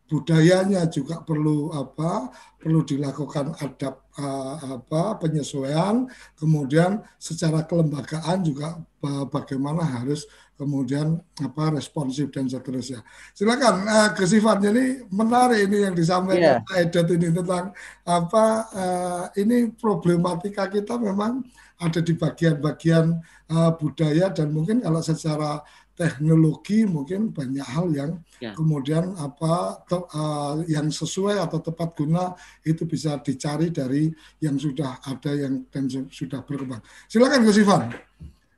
[0.07, 6.07] budayanya juga perlu apa perlu dilakukan adap eh, apa penyesuaian
[6.39, 10.23] kemudian secara kelembagaan juga ba- bagaimana harus
[10.55, 13.03] kemudian apa responsif dan seterusnya
[13.36, 16.63] silakan eh, Gus Ivan jadi menarik ini yang disampaikan.
[16.63, 17.65] Pak Edet ini tentang
[18.07, 21.43] apa eh, ini problematika kita memang
[21.83, 23.05] ada di bagian-bagian
[23.51, 25.60] eh, budaya dan mungkin kalau secara
[25.97, 28.53] teknologi mungkin banyak hal yang Ya.
[28.53, 35.01] kemudian apa te- eh, yang sesuai atau tepat guna itu bisa dicari dari yang sudah
[35.01, 36.86] ada yang dan su- sudah berkembang.
[37.10, 37.89] Silakan Gus Ivan.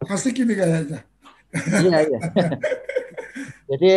[0.04, 1.00] Asik ini kayaknya.
[1.80, 2.20] Iya, iya.
[3.72, 3.94] Jadi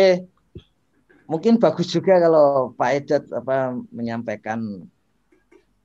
[1.27, 4.87] mungkin bagus juga kalau Pak Edet apa menyampaikan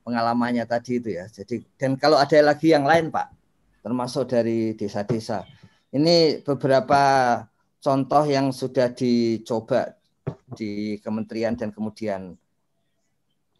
[0.06, 1.26] pengalamannya tadi itu ya.
[1.26, 3.34] Jadi dan kalau ada lagi yang lain Pak,
[3.82, 5.42] termasuk dari desa-desa.
[5.88, 7.00] Ini beberapa
[7.80, 9.96] contoh yang sudah dicoba
[10.52, 12.36] di kementerian dan kemudian.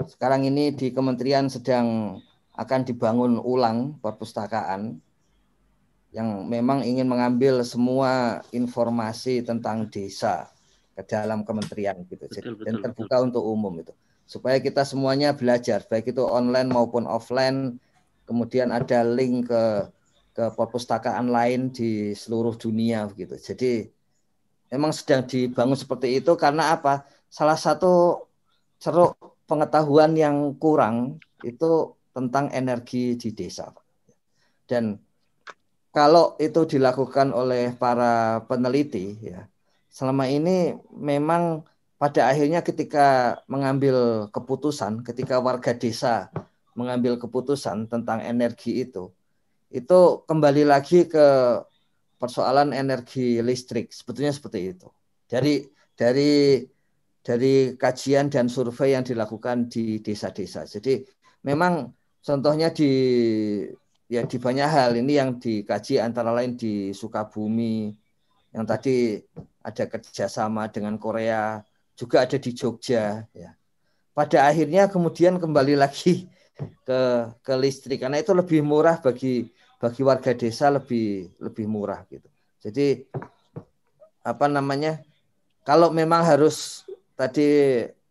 [0.04, 2.20] Sekarang ini di kementerian sedang
[2.52, 5.00] akan dibangun ulang perpustakaan
[6.12, 10.48] yang memang ingin mengambil semua informasi tentang desa
[10.96, 12.24] ke dalam kementerian gitu.
[12.28, 13.92] Jadi, Betul, dan betul, terbuka untuk umum itu.
[14.28, 17.80] supaya kita semuanya belajar baik itu online maupun offline.
[18.28, 19.88] Kemudian ada link ke
[20.38, 23.34] ke perpustakaan lain di seluruh dunia begitu.
[23.34, 23.90] Jadi
[24.70, 27.02] memang sedang dibangun seperti itu karena apa?
[27.26, 28.22] Salah satu
[28.78, 29.18] ceruk
[29.50, 33.74] pengetahuan yang kurang itu tentang energi di desa.
[34.70, 34.94] Dan
[35.90, 39.42] kalau itu dilakukan oleh para peneliti ya
[39.98, 41.66] selama ini memang
[41.98, 46.30] pada akhirnya ketika mengambil keputusan, ketika warga desa
[46.78, 49.10] mengambil keputusan tentang energi itu,
[49.68, 51.26] itu kembali lagi ke
[52.18, 53.92] persoalan energi listrik.
[53.92, 54.88] Sebetulnya seperti itu.
[55.28, 56.64] Dari dari
[57.20, 60.64] dari kajian dan survei yang dilakukan di desa-desa.
[60.64, 61.04] Jadi
[61.44, 61.92] memang
[62.24, 62.90] contohnya di
[64.08, 67.92] ya di banyak hal ini yang dikaji antara lain di Sukabumi
[68.56, 69.20] yang tadi
[69.60, 71.60] ada kerjasama dengan Korea
[71.92, 73.52] juga ada di Jogja ya.
[74.16, 76.26] Pada akhirnya kemudian kembali lagi
[76.88, 77.00] ke
[77.44, 82.26] ke listrik karena itu lebih murah bagi bagi warga desa lebih lebih murah gitu.
[82.58, 83.06] Jadi
[84.26, 85.00] apa namanya?
[85.62, 86.82] Kalau memang harus
[87.14, 87.46] tadi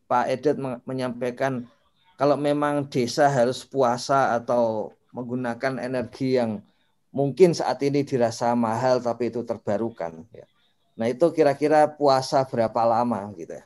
[0.07, 1.67] Pak Edet menyampaikan
[2.15, 6.63] kalau memang desa harus puasa atau menggunakan energi yang
[7.11, 10.45] mungkin saat ini dirasa mahal tapi itu terbarukan ya.
[10.97, 13.65] Nah, itu kira-kira puasa berapa lama gitu ya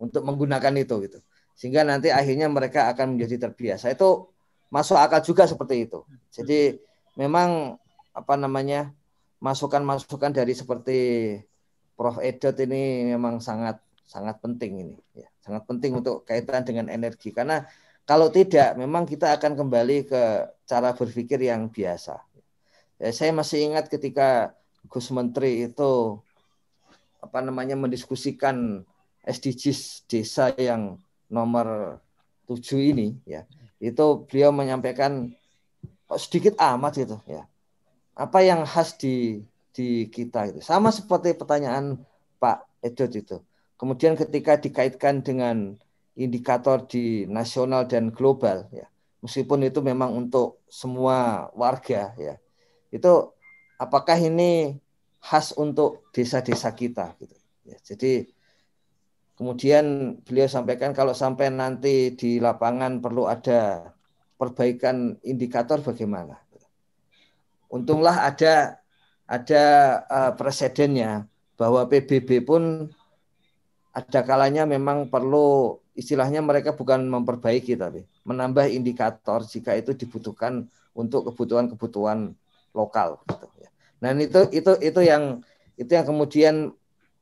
[0.00, 1.18] untuk menggunakan itu gitu.
[1.52, 3.92] Sehingga nanti akhirnya mereka akan menjadi terbiasa.
[3.92, 4.32] Itu
[4.72, 6.00] masuk akal juga seperti itu.
[6.32, 6.80] Jadi
[7.18, 8.92] memang apa namanya
[9.40, 10.98] masukan-masukan dari seperti
[11.96, 15.28] Prof Edot ini memang sangat sangat penting ini ya.
[15.40, 17.64] Sangat penting untuk kaitan dengan energi karena
[18.04, 20.22] kalau tidak memang kita akan kembali ke
[20.66, 22.18] cara berpikir yang biasa.
[23.00, 24.52] Ya, saya masih ingat ketika
[24.90, 26.20] Gus Menteri itu
[27.20, 28.82] apa namanya mendiskusikan
[29.24, 30.96] SDGs desa yang
[31.28, 32.00] nomor
[32.48, 33.46] tujuh ini ya
[33.78, 35.32] itu beliau menyampaikan
[36.10, 37.46] kok sedikit amat gitu ya.
[38.18, 42.02] Apa yang khas di di kita itu sama seperti pertanyaan
[42.42, 43.38] Pak Edot itu.
[43.78, 45.78] Kemudian ketika dikaitkan dengan
[46.18, 48.90] indikator di nasional dan global ya.
[49.22, 52.34] Meskipun itu memang untuk semua warga ya.
[52.90, 53.30] Itu
[53.78, 54.74] apakah ini
[55.22, 57.78] khas untuk desa-desa kita gitu ya.
[57.86, 58.26] Jadi
[59.40, 63.88] Kemudian beliau sampaikan kalau sampai nanti di lapangan perlu ada
[64.40, 66.40] perbaikan indikator bagaimana.
[67.68, 68.80] Untunglah ada
[69.28, 69.64] ada
[70.08, 71.28] uh, presidennya
[71.60, 72.88] bahwa PBB pun
[73.92, 80.64] ada kalanya memang perlu istilahnya mereka bukan memperbaiki tapi menambah indikator jika itu dibutuhkan
[80.96, 82.32] untuk kebutuhan-kebutuhan
[82.72, 83.46] lokal gitu.
[84.00, 85.44] Nah itu itu itu yang
[85.76, 86.54] itu yang kemudian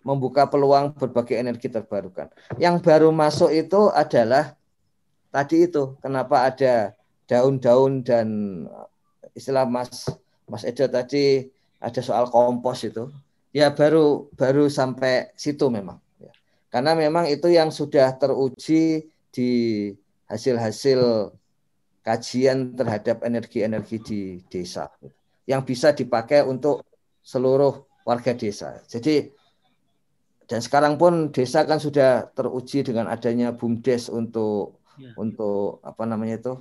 [0.07, 2.31] membuka peluang berbagai energi terbarukan.
[2.57, 4.55] Yang baru masuk itu adalah
[5.35, 6.95] tadi itu kenapa ada
[7.29, 8.29] daun-daun dan
[9.37, 10.09] istilah Mas
[10.49, 13.13] Mas Edo tadi ada soal kompos itu
[13.53, 16.33] ya baru baru sampai situ memang ya.
[16.73, 19.51] karena memang itu yang sudah teruji di
[20.27, 21.31] hasil-hasil
[22.01, 24.89] kajian terhadap energi-energi di desa
[25.45, 26.85] yang bisa dipakai untuk
[27.25, 28.81] seluruh warga desa.
[28.89, 29.29] Jadi
[30.49, 35.13] dan sekarang pun desa kan sudah teruji dengan adanya bumdes untuk ya.
[35.21, 36.55] untuk apa namanya itu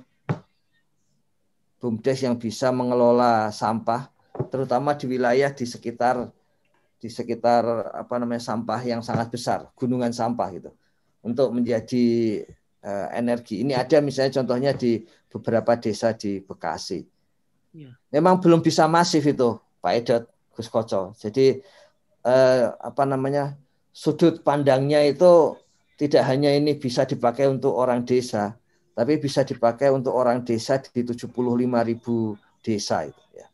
[1.78, 4.10] bumdes yang bisa mengelola sampah
[4.50, 6.30] terutama di wilayah di sekitar
[6.98, 10.70] di sekitar apa namanya sampah yang sangat besar gunungan sampah gitu
[11.22, 12.06] untuk menjadi
[12.82, 13.62] uh, energi.
[13.62, 17.02] Ini ada misalnya contohnya di beberapa desa di Bekasi.
[17.68, 17.92] Ya.
[18.08, 20.24] memang belum bisa masif itu Pak Edot
[20.56, 21.12] Gus Koco.
[21.14, 21.60] Jadi
[22.24, 23.54] uh, apa namanya
[23.92, 25.54] sudut pandangnya itu
[26.00, 28.56] tidak hanya ini bisa dipakai untuk orang desa,
[28.98, 31.30] tapi bisa dipakai untuk orang desa di 75
[31.86, 32.34] ribu
[32.66, 33.46] desa itu ya.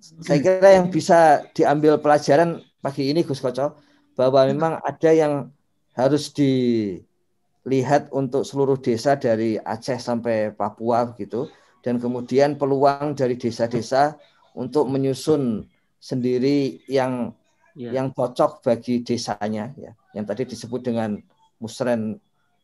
[0.00, 3.76] Saya kira yang bisa diambil pelajaran pagi ini Gus Koco
[4.16, 5.52] bahwa memang ada yang
[5.92, 11.52] harus dilihat untuk seluruh desa dari Aceh sampai Papua gitu
[11.84, 14.16] dan kemudian peluang dari desa-desa
[14.56, 15.68] untuk menyusun
[16.00, 17.36] sendiri yang
[17.76, 17.92] yeah.
[17.92, 21.20] yang cocok bagi desanya ya yang tadi disebut dengan
[21.60, 22.16] musren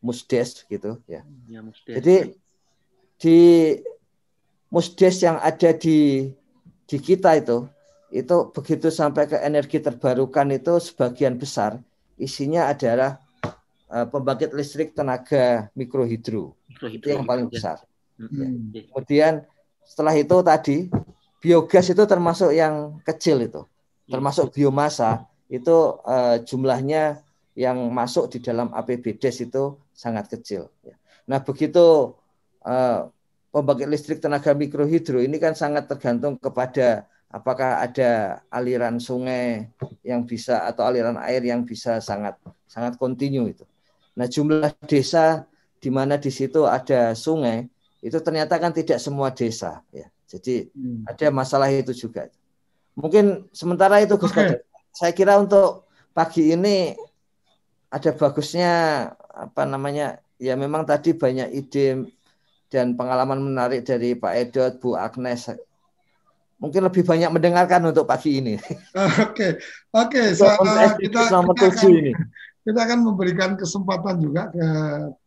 [0.07, 1.95] musdes gitu ya, ya musdes.
[1.99, 2.17] jadi
[3.19, 3.39] di
[4.71, 6.31] musdes yang ada di
[6.87, 7.67] di kita itu
[8.15, 11.83] itu begitu sampai ke energi terbarukan itu sebagian besar
[12.15, 13.19] isinya adalah
[13.91, 17.83] uh, pembangkit listrik tenaga mikrohidro, mikrohidro itu yang paling besar.
[18.17, 18.73] Hmm.
[18.73, 18.87] Ya.
[18.89, 19.35] Kemudian
[19.85, 20.77] setelah itu tadi
[21.43, 23.63] biogas itu termasuk yang kecil itu
[24.07, 27.23] termasuk biomasa itu uh, jumlahnya
[27.57, 30.69] yang masuk di dalam APBDes itu sangat kecil.
[30.85, 30.95] Ya.
[31.25, 32.15] Nah begitu
[32.63, 33.09] uh,
[33.49, 39.73] pembangkit listrik tenaga mikrohidro ini kan sangat tergantung kepada apakah ada aliran sungai
[40.05, 42.37] yang bisa atau aliran air yang bisa sangat
[42.69, 43.65] sangat kontinu itu.
[44.13, 45.49] Nah jumlah desa
[45.81, 47.65] di mana di situ ada sungai
[48.05, 50.07] itu ternyata kan tidak semua desa ya.
[50.29, 51.09] Jadi hmm.
[51.09, 52.29] ada masalah itu juga.
[52.93, 54.61] Mungkin sementara itu Gus okay.
[54.93, 55.85] Saya kira untuk
[56.17, 56.97] pagi ini
[57.91, 58.71] ada bagusnya
[59.31, 62.09] apa namanya ya memang tadi banyak ide
[62.67, 65.55] dan pengalaman menarik dari Pak Edot, Bu Agnes.
[66.57, 68.57] Mungkin lebih banyak mendengarkan untuk pagi ini.
[69.29, 69.61] Oke,
[69.93, 70.23] oke.
[70.33, 70.57] kita,
[70.97, 72.17] kita, akan, ini.
[72.65, 74.69] kita akan memberikan kesempatan juga ke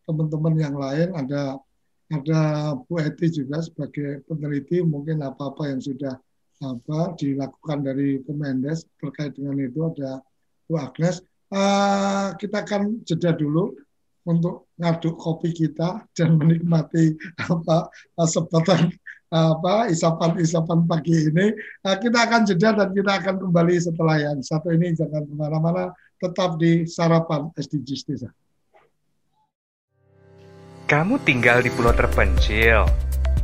[0.10, 1.14] teman-teman yang lain.
[1.14, 1.62] Ada
[2.10, 2.42] ada
[2.90, 4.82] Bu Eti juga sebagai peneliti.
[4.82, 6.18] Mungkin apa-apa yang sudah
[6.66, 10.26] apa dilakukan dari Kemendes terkait dengan itu ada
[10.66, 11.22] Bu Agnes.
[11.50, 13.74] Uh, kita akan jeda dulu
[14.30, 17.18] untuk ngaduk kopi kita dan menikmati
[17.50, 17.90] apa
[18.22, 18.94] sebatan
[19.30, 21.54] apa isapan-isapan pagi ini.
[21.86, 25.94] Nah, kita akan jeda dan kita akan kembali setelah yang satu ini jangan ke mana-mana,
[26.18, 28.30] tetap di sarapan SDGs Desa.
[30.90, 32.90] Kamu tinggal di pulau terpencil,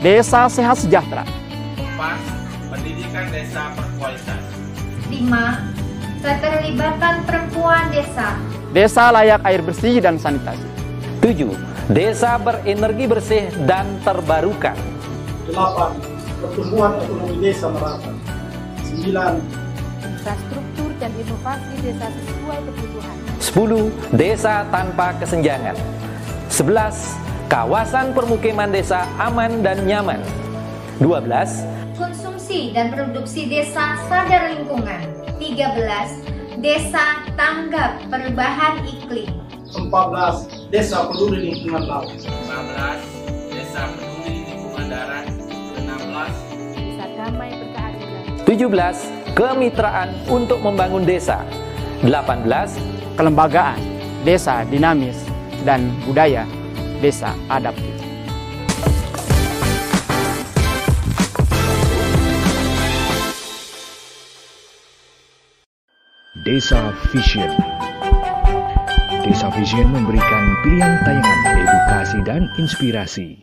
[0.00, 1.26] desa sehat sejahtera.
[1.76, 2.18] Empat,
[2.72, 4.42] pendidikan desa berkualitas.
[5.12, 5.60] Lima,
[6.24, 8.53] keterlibatan perempuan desa.
[8.74, 10.66] Desa layak air bersih dan sanitasi.
[11.22, 11.54] Tujuh,
[11.86, 14.74] Desa berenergi bersih dan terbarukan.
[15.46, 15.94] 8.
[16.42, 18.10] Pertumbuhan ekonomi desa merata.
[18.82, 19.38] 9.
[20.02, 23.16] Infrastruktur dan inovasi desa sesuai kebutuhan.
[23.38, 23.94] 10.
[24.18, 25.78] Desa tanpa kesenjangan.
[26.50, 27.14] 11.
[27.46, 30.18] Kawasan permukiman desa aman dan nyaman.
[30.98, 31.62] 12.
[31.94, 35.06] Konsumsi dan produksi desa sadar lingkungan.
[35.38, 36.34] 13.
[36.64, 39.28] Desa tanggap perubahan iklim.
[39.68, 42.08] 14 Desa Peduli Lingkungan Laut.
[42.16, 43.52] 15.
[43.52, 45.28] Desa Peduli Lingkungan Darat.
[45.76, 46.72] 16.
[46.72, 48.24] Desa Damai Berkeadilan.
[48.48, 49.36] 17.
[49.36, 51.44] Kemitraan untuk membangun desa.
[52.00, 52.80] 18.
[53.20, 53.76] Kelembagaan
[54.24, 55.20] desa dinamis
[55.68, 56.48] dan budaya
[57.04, 58.03] desa adaptif.
[66.44, 67.48] Desa Vision.
[69.24, 73.40] Desa Vision memberikan pilihan tayangan edukasi dan inspirasi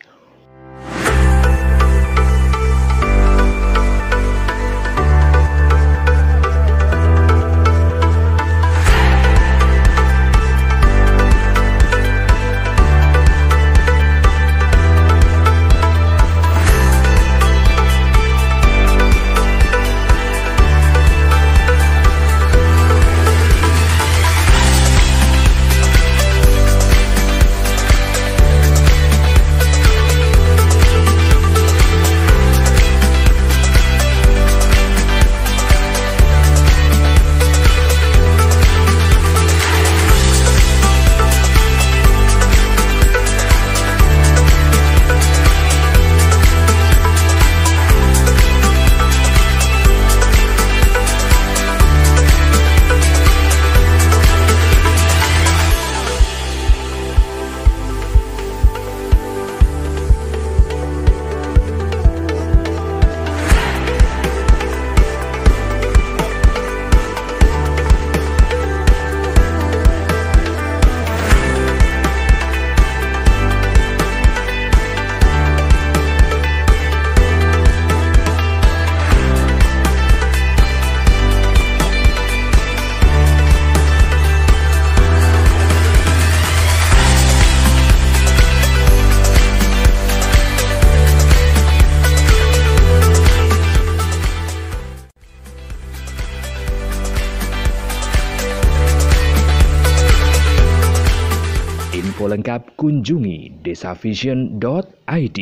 [102.32, 105.40] lengkap kunjungi desavision.id.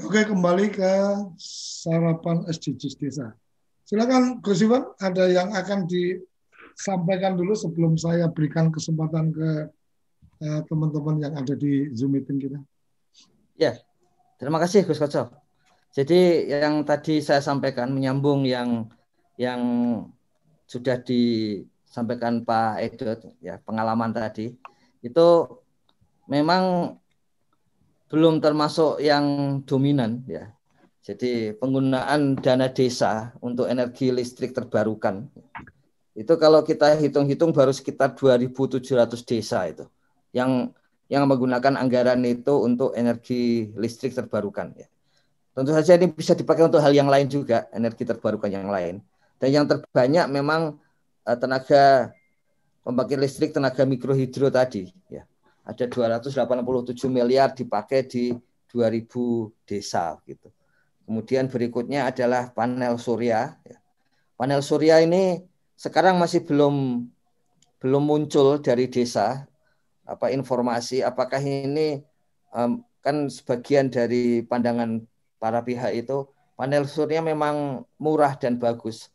[0.00, 0.92] Oke, kembali ke
[1.82, 3.34] sarapan SDGs desa.
[3.82, 9.50] Silakan Gus Iwan, ada yang akan disampaikan dulu sebelum saya berikan kesempatan ke
[10.46, 12.62] eh, teman-teman yang ada di Zoom meeting kita.
[13.58, 13.74] Ya,
[14.38, 15.34] terima kasih Gus Koco.
[15.90, 18.86] Jadi yang tadi saya sampaikan menyambung yang
[19.34, 19.60] yang
[20.70, 21.02] sudah
[21.90, 24.54] disampaikan Pak Edot ya pengalaman tadi
[25.02, 25.28] itu
[26.30, 26.94] memang
[28.06, 30.54] belum termasuk yang dominan ya.
[31.02, 35.26] Jadi penggunaan dana desa untuk energi listrik terbarukan
[36.14, 38.82] itu kalau kita hitung-hitung baru sekitar 2.700
[39.26, 39.88] desa itu
[40.30, 40.70] yang
[41.10, 44.86] yang menggunakan anggaran itu untuk energi listrik terbarukan ya.
[45.50, 49.02] Tentu saja ini bisa dipakai untuk hal yang lain juga, energi terbarukan yang lain.
[49.42, 50.78] Dan yang terbanyak memang
[51.36, 52.14] tenaga
[52.82, 55.28] pembangkit listrik tenaga mikrohidro tadi ya
[55.70, 56.34] ada 287
[57.06, 58.34] miliar dipakai di
[58.70, 60.50] 2000 desa gitu.
[61.06, 63.58] Kemudian berikutnya adalah panel surya.
[63.66, 63.78] Ya.
[64.38, 65.42] Panel surya ini
[65.74, 67.06] sekarang masih belum
[67.80, 69.48] belum muncul dari desa
[70.04, 72.04] apa informasi apakah ini
[72.52, 75.00] um, kan sebagian dari pandangan
[75.40, 76.28] para pihak itu
[76.58, 79.08] panel surya memang murah dan bagus.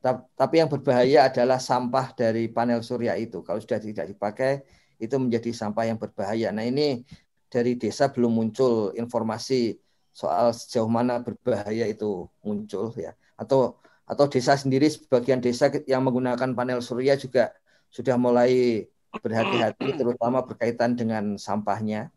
[0.00, 3.44] Tapi yang berbahaya adalah sampah dari panel surya itu.
[3.44, 4.64] Kalau sudah tidak dipakai,
[4.96, 6.52] itu menjadi sampah yang berbahaya.
[6.52, 7.04] Nah ini
[7.52, 9.76] dari desa belum muncul informasi
[10.12, 13.16] soal sejauh mana berbahaya itu muncul ya.
[13.36, 17.54] Atau atau desa sendiri sebagian desa yang menggunakan panel surya juga
[17.92, 22.12] sudah mulai berhati-hati terutama berkaitan dengan sampahnya.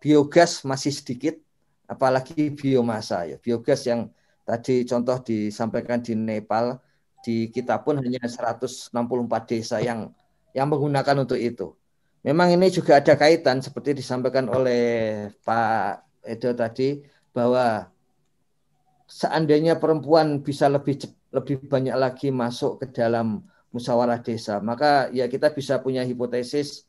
[0.00, 1.36] Biogas masih sedikit
[1.88, 3.36] apalagi biomasa ya.
[3.38, 4.10] Biogas yang
[4.46, 6.78] tadi contoh disampaikan di Nepal
[7.26, 8.94] di kita pun hanya 164
[9.50, 10.14] desa yang
[10.54, 11.74] yang menggunakan untuk itu.
[12.22, 17.02] Memang ini juga ada kaitan seperti disampaikan oleh Pak Edo tadi
[17.34, 17.90] bahwa
[19.10, 21.02] seandainya perempuan bisa lebih
[21.34, 23.42] lebih banyak lagi masuk ke dalam
[23.74, 26.86] musyawarah desa, maka ya kita bisa punya hipotesis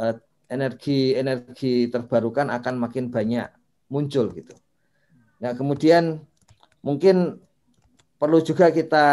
[0.00, 0.16] eh,
[0.48, 3.48] energi energi terbarukan akan makin banyak
[3.92, 4.56] muncul gitu.
[5.44, 6.24] Nah kemudian
[6.80, 7.43] mungkin
[8.24, 9.06] perlu juga kita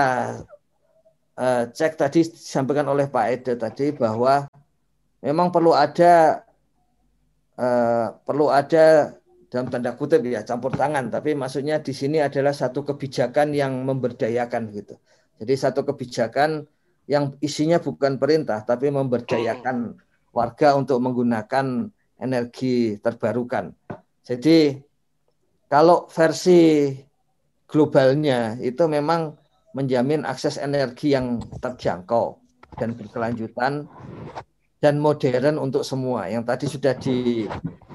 [1.35, 4.47] uh, cek tadi disampaikan oleh Pak Edo tadi bahwa
[5.19, 6.47] memang perlu ada
[7.59, 9.19] uh, perlu ada
[9.51, 11.11] dalam tanda kutip ya campur tangan.
[11.11, 14.95] Tapi maksudnya di sini adalah satu kebijakan yang memberdayakan gitu.
[15.43, 16.63] Jadi satu kebijakan
[17.11, 19.99] yang isinya bukan perintah tapi memberdayakan
[20.31, 23.75] warga untuk menggunakan energi terbarukan.
[24.23, 24.79] Jadi
[25.67, 26.95] kalau versi
[27.71, 29.39] globalnya itu memang
[29.71, 32.35] menjamin akses energi yang terjangkau
[32.75, 33.87] dan berkelanjutan
[34.83, 36.27] dan modern untuk semua.
[36.27, 37.47] Yang tadi sudah di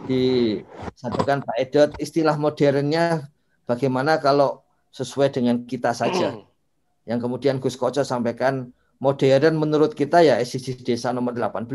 [0.07, 3.29] disampaikan Pak Edot, istilah modernnya
[3.69, 4.65] bagaimana kalau
[4.95, 6.33] sesuai dengan kita saja.
[6.33, 6.47] Hmm.
[7.05, 8.73] Yang kemudian Gus Koco sampaikan
[9.03, 11.69] modern menurut kita ya SDGs desa nomor 18.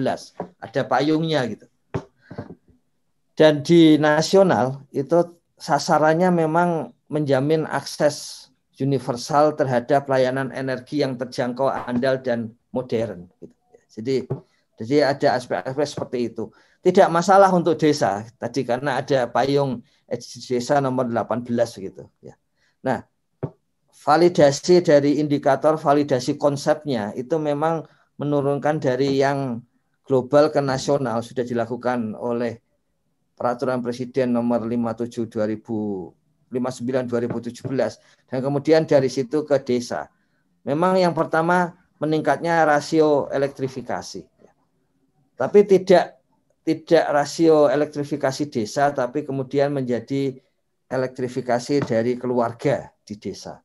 [0.58, 1.68] Ada payungnya gitu.
[3.38, 8.48] Dan di nasional itu sasarannya memang menjamin akses
[8.80, 13.28] universal terhadap layanan energi yang terjangkau, andal dan modern.
[13.38, 13.56] Gitu.
[13.92, 14.16] Jadi
[14.82, 16.50] jadi ada aspek-aspek seperti itu.
[16.82, 19.86] Tidak masalah untuk desa tadi karena ada payung
[20.50, 21.46] desa nomor 18
[21.78, 22.34] gitu ya.
[22.82, 23.06] Nah,
[24.02, 27.86] validasi dari indikator validasi konsepnya itu memang
[28.18, 29.62] menurunkan dari yang
[30.02, 32.58] global ke nasional sudah dilakukan oleh
[33.38, 35.30] peraturan presiden nomor 57
[36.52, 40.12] 2059 2017 dan kemudian dari situ ke desa.
[40.68, 44.28] Memang yang pertama meningkatnya rasio elektrifikasi.
[45.40, 46.22] Tapi tidak
[46.62, 50.38] tidak rasio elektrifikasi desa, tapi kemudian menjadi
[50.86, 53.58] elektrifikasi dari keluarga di desa.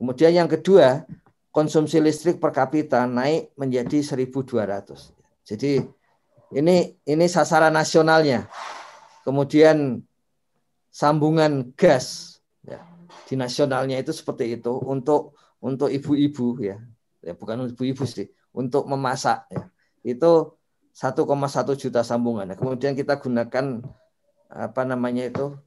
[0.00, 1.04] Kemudian yang kedua,
[1.52, 5.12] konsumsi listrik per kapita naik menjadi 1.200.
[5.44, 5.84] Jadi
[6.56, 8.48] ini ini sasaran nasionalnya.
[9.24, 10.00] Kemudian
[10.94, 12.78] sambungan gas ya,
[13.26, 16.78] di nasionalnya itu seperti itu untuk untuk ibu-ibu ya,
[17.18, 19.66] ya bukan ibu-ibu sih, untuk memasak ya.
[20.06, 20.54] Itu
[20.94, 22.46] 1,1 juta sambungan.
[22.46, 23.82] Nah, kemudian kita gunakan
[24.54, 25.58] apa namanya itu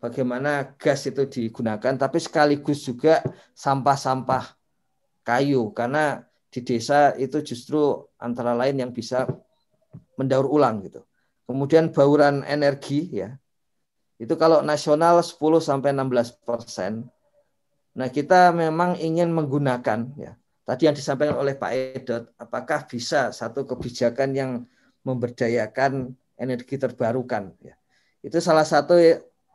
[0.00, 3.20] bagaimana gas itu digunakan tapi sekaligus juga
[3.52, 4.56] sampah-sampah
[5.26, 9.28] kayu karena di desa itu justru antara lain yang bisa
[10.16, 11.04] mendaur ulang gitu.
[11.44, 13.36] Kemudian bauran energi ya.
[14.16, 17.04] Itu kalau nasional 10 sampai 16 persen.
[17.96, 20.36] Nah kita memang ingin menggunakan ya
[20.66, 24.50] tadi yang disampaikan oleh Pak Edot, apakah bisa satu kebijakan yang
[25.06, 27.54] memberdayakan energi terbarukan?
[27.62, 27.78] Ya.
[28.20, 28.98] Itu salah satu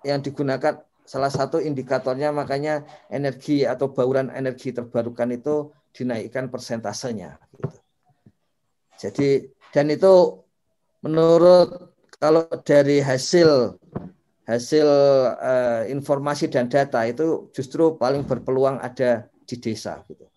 [0.08, 7.36] yang digunakan, salah satu indikatornya makanya energi atau bauran energi terbarukan itu dinaikkan persentasenya.
[7.60, 7.78] Gitu.
[8.96, 9.30] Jadi
[9.76, 10.40] dan itu
[11.04, 13.81] menurut kalau dari hasil
[14.52, 14.88] hasil
[15.40, 20.04] uh, informasi dan data itu justru paling berpeluang ada di desa.
[20.04, 20.28] Gitu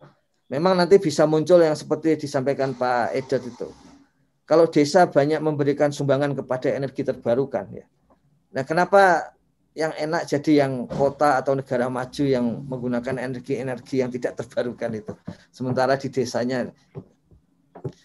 [0.55, 3.69] memang nanti bisa muncul yang seperti disampaikan Pak Edot itu.
[4.45, 7.87] Kalau desa banyak memberikan sumbangan kepada energi terbarukan ya.
[8.55, 9.35] Nah, kenapa
[9.75, 15.13] yang enak jadi yang kota atau negara maju yang menggunakan energi-energi yang tidak terbarukan itu.
[15.51, 16.71] Sementara di desanya.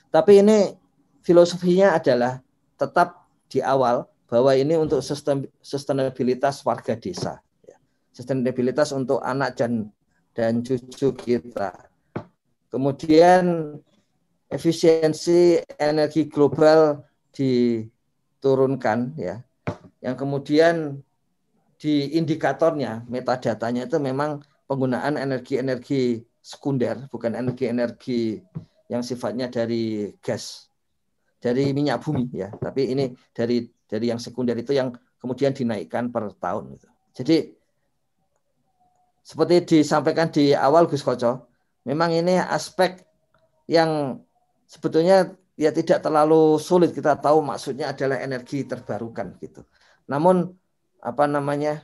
[0.09, 0.73] Tapi ini
[1.21, 2.41] filosofinya adalah
[2.79, 5.01] tetap di awal bahwa ini untuk
[5.59, 7.41] sustainabilitas warga desa.
[7.65, 7.77] Ya.
[8.13, 9.89] Sustainabilitas untuk anak dan
[10.37, 11.89] dan cucu kita
[12.69, 13.75] Kemudian
[14.45, 17.01] efisiensi energi global
[17.33, 19.41] diturunkan ya.
[19.99, 20.75] Yang kemudian
[21.81, 28.45] di indikatornya, metadatanya itu memang penggunaan energi-energi sekunder, bukan energi-energi
[28.85, 30.69] yang sifatnya dari gas,
[31.41, 32.53] dari minyak bumi ya.
[32.53, 36.77] Tapi ini dari dari yang sekunder itu yang kemudian dinaikkan per tahun.
[36.77, 36.87] Gitu.
[37.17, 37.37] Jadi
[39.25, 41.49] seperti disampaikan di awal Gus Koco,
[41.89, 43.01] memang ini aspek
[43.65, 44.21] yang
[44.69, 49.65] sebetulnya ya tidak terlalu sulit kita tahu maksudnya adalah energi terbarukan gitu.
[50.07, 50.49] Namun
[51.03, 51.83] apa namanya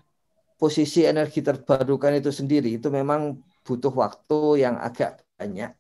[0.56, 5.74] posisi energi terbarukan itu sendiri itu memang butuh waktu yang agak banyak.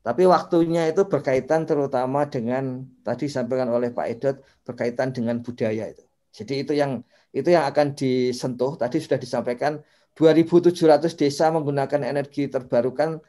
[0.00, 6.04] Tapi waktunya itu berkaitan terutama dengan tadi disampaikan oleh Pak Edot berkaitan dengan budaya itu.
[6.32, 7.04] Jadi itu yang
[7.36, 8.80] itu yang akan disentuh.
[8.80, 9.76] Tadi sudah disampaikan
[10.16, 13.20] 2.700 desa menggunakan energi terbarukan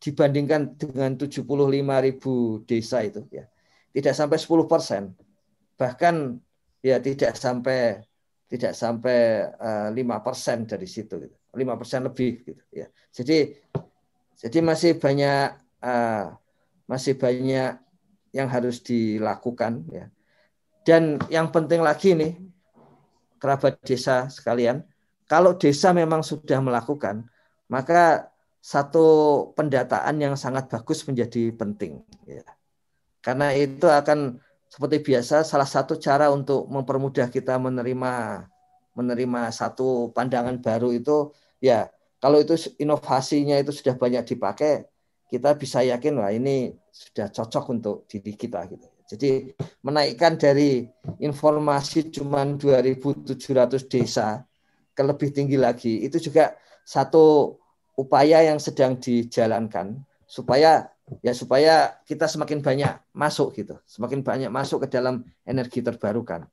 [0.00, 1.44] dibandingkan dengan 75
[2.00, 3.44] ribu desa itu ya
[3.92, 5.02] tidak sampai 10 persen
[5.76, 6.40] bahkan
[6.80, 8.00] ya tidak sampai
[8.48, 13.52] tidak sampai eh, lima persen dari situ gitu lima persen lebih gitu ya jadi
[14.40, 16.34] jadi masih banyak uh,
[16.86, 17.76] masih banyak
[18.30, 20.06] yang harus dilakukan ya
[20.86, 22.38] dan yang penting lagi nih
[23.42, 24.86] kerabat desa sekalian
[25.26, 27.26] kalau desa memang sudah melakukan
[27.70, 29.06] maka satu
[29.56, 32.04] pendataan yang sangat bagus menjadi penting.
[32.28, 32.44] Ya.
[33.24, 34.36] Karena itu akan
[34.68, 38.46] seperti biasa salah satu cara untuk mempermudah kita menerima
[38.94, 41.90] menerima satu pandangan baru itu ya
[42.22, 44.86] kalau itu inovasinya itu sudah banyak dipakai
[45.30, 48.86] kita bisa yakin wah ini sudah cocok untuk diri kita gitu.
[49.10, 50.86] Jadi menaikkan dari
[51.18, 53.34] informasi cuma 2.700
[53.90, 54.42] desa
[54.94, 56.54] ke lebih tinggi lagi itu juga
[56.86, 57.54] satu
[57.98, 64.86] upaya yang sedang dijalankan supaya ya supaya kita semakin banyak masuk gitu, semakin banyak masuk
[64.86, 66.46] ke dalam energi terbarukan.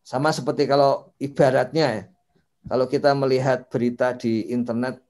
[0.00, 2.04] Sama seperti kalau ibaratnya ya,
[2.64, 5.04] kalau kita melihat berita di internet,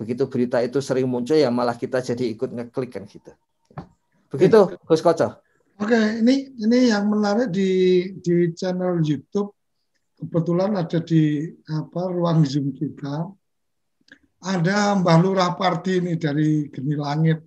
[0.00, 3.36] begitu berita itu sering muncul ya malah kita jadi ikut ngeklik kan gitu.
[4.32, 5.44] Begitu, Gus Koco.
[5.76, 7.68] Oke, ini ini yang menarik di
[8.24, 9.52] di channel YouTube
[10.16, 13.28] kebetulan ada di apa ruang Zoom kita
[14.40, 17.44] ada Mbah Lurah Parti ini dari Geni Langit.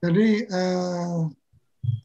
[0.00, 1.18] Jadi eh,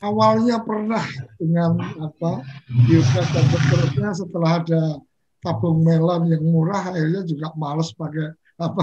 [0.04, 1.04] awalnya pernah
[1.40, 2.44] dengan apa
[2.88, 4.84] biogas dan seterusnya setelah ada
[5.42, 8.82] tabung melon yang murah akhirnya juga males pakai apa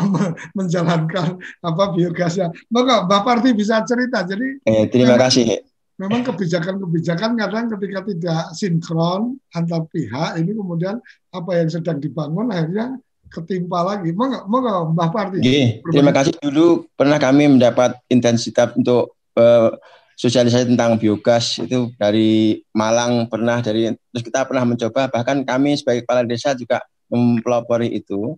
[0.59, 2.51] menjalankan apa biogasnya.
[2.75, 4.27] Maka Mbak Parti bisa cerita.
[4.27, 5.63] Jadi eh, terima kasih.
[5.99, 11.03] Memang kebijakan-kebijakan kadang ketika tidak sinkron antar pihak ini kemudian
[11.35, 14.15] apa yang sedang dibangun akhirnya ketimpa lagi.
[14.15, 15.43] Monggo, monggo Mbah Parti.
[15.91, 19.75] Terima kasih dulu pernah kami mendapat intensitas untuk uh,
[20.19, 26.03] sosialisasi tentang biogas itu dari Malang pernah dari terus kita pernah mencoba bahkan kami sebagai
[26.03, 28.35] kepala desa juga mempelopori itu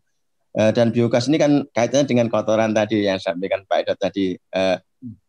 [0.56, 4.76] uh, dan biogas ini kan kaitannya dengan kotoran tadi yang sampaikan Pak Edo tadi uh,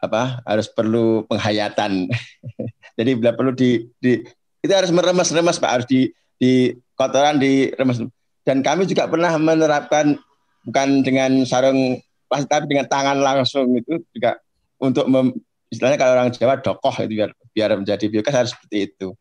[0.03, 2.07] apa harus perlu penghayatan
[2.97, 4.19] jadi bila perlu di, di
[4.61, 6.11] itu harus meremas-remas Pak harus di
[6.41, 8.01] di kotoran diremas
[8.45, 10.17] dan kami juga pernah menerapkan
[10.65, 14.39] bukan dengan sarung plastik tapi dengan tangan langsung itu juga
[14.81, 15.35] untuk mem,
[15.69, 19.13] istilahnya kalau orang Jawa dokoh itu biar biar menjadi biogas harus seperti itu.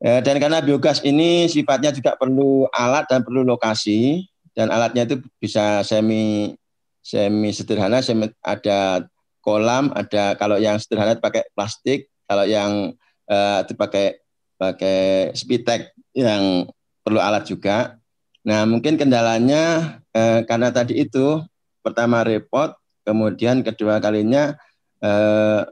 [0.00, 5.22] Ya, dan karena biogas ini sifatnya juga perlu alat dan perlu lokasi dan alatnya itu
[5.38, 6.54] bisa semi
[7.00, 9.08] semi sederhana, semi, ada
[9.40, 12.92] kolam, ada kalau yang sederhana pakai plastik, kalau yang
[13.30, 14.20] uh, itu pakai
[14.60, 16.68] pakai spitek yang
[17.00, 17.96] perlu alat juga.
[18.44, 21.40] Nah, mungkin kendalanya eh, karena tadi itu
[21.80, 22.72] pertama repot,
[23.04, 24.56] kemudian kedua kalinya
[25.00, 25.64] eh,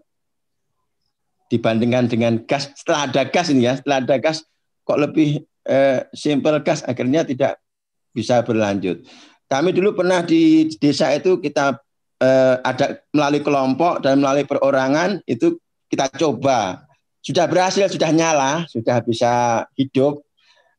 [1.48, 4.44] dibandingkan dengan gas setelah ada gas ini ya setelah ada gas
[4.84, 7.56] kok lebih eh, simple gas akhirnya tidak
[8.12, 9.04] bisa berlanjut.
[9.48, 11.80] Kami dulu pernah di desa itu kita
[12.20, 15.56] eh, ada melalui kelompok dan melalui perorangan itu
[15.88, 16.84] kita coba
[17.24, 20.20] sudah berhasil sudah nyala sudah bisa hidup.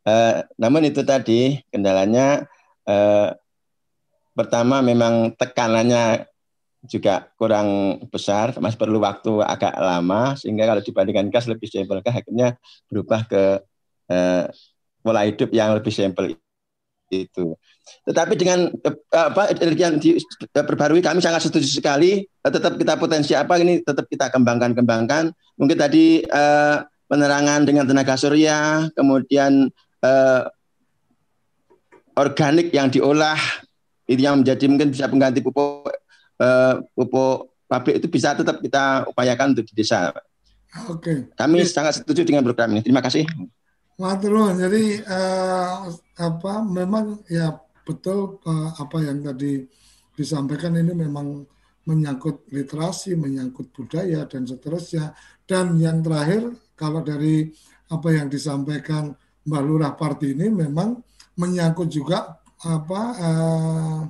[0.05, 2.45] Eh, namun itu tadi kendalanya
[2.85, 3.29] eh,
[4.37, 6.29] pertama memang tekanannya
[6.87, 12.55] juga kurang besar, masih perlu waktu agak lama sehingga kalau dibandingkan gas lebih simpel, akhirnya
[12.87, 13.43] berubah ke
[14.07, 14.47] eh,
[15.03, 16.39] pola hidup yang lebih simpel
[17.09, 17.57] itu.
[18.05, 22.25] Tetapi dengan eh, apa energi yang diperbarui kami sangat setuju sekali.
[22.39, 25.33] Tetap kita potensi apa ini tetap kita kembangkan kembangkan.
[25.57, 26.77] Mungkin tadi eh,
[27.09, 29.67] penerangan dengan tenaga surya, kemudian
[30.05, 30.43] eh,
[32.19, 33.39] organik yang diolah
[34.09, 35.85] itu yang menjadi mungkin bisa pengganti pupuk
[36.41, 40.09] uh, pupuk pabrik itu bisa tetap kita upayakan untuk di desa.
[40.89, 41.29] Oke.
[41.37, 41.69] Kami Oke.
[41.69, 42.81] sangat setuju dengan program ini.
[42.81, 43.29] Terima kasih.
[43.99, 45.91] Matur Jadi uh,
[46.23, 47.51] apa memang ya
[47.83, 49.59] betul uh, apa yang tadi
[50.15, 51.43] disampaikan ini memang
[51.83, 55.11] menyangkut literasi, menyangkut budaya dan seterusnya.
[55.43, 56.47] Dan yang terakhir
[56.79, 57.51] kalau dari
[57.91, 59.11] apa yang disampaikan
[59.43, 60.95] Mbak Lurah Parti ini memang
[61.35, 64.01] menyangkut juga apa uh,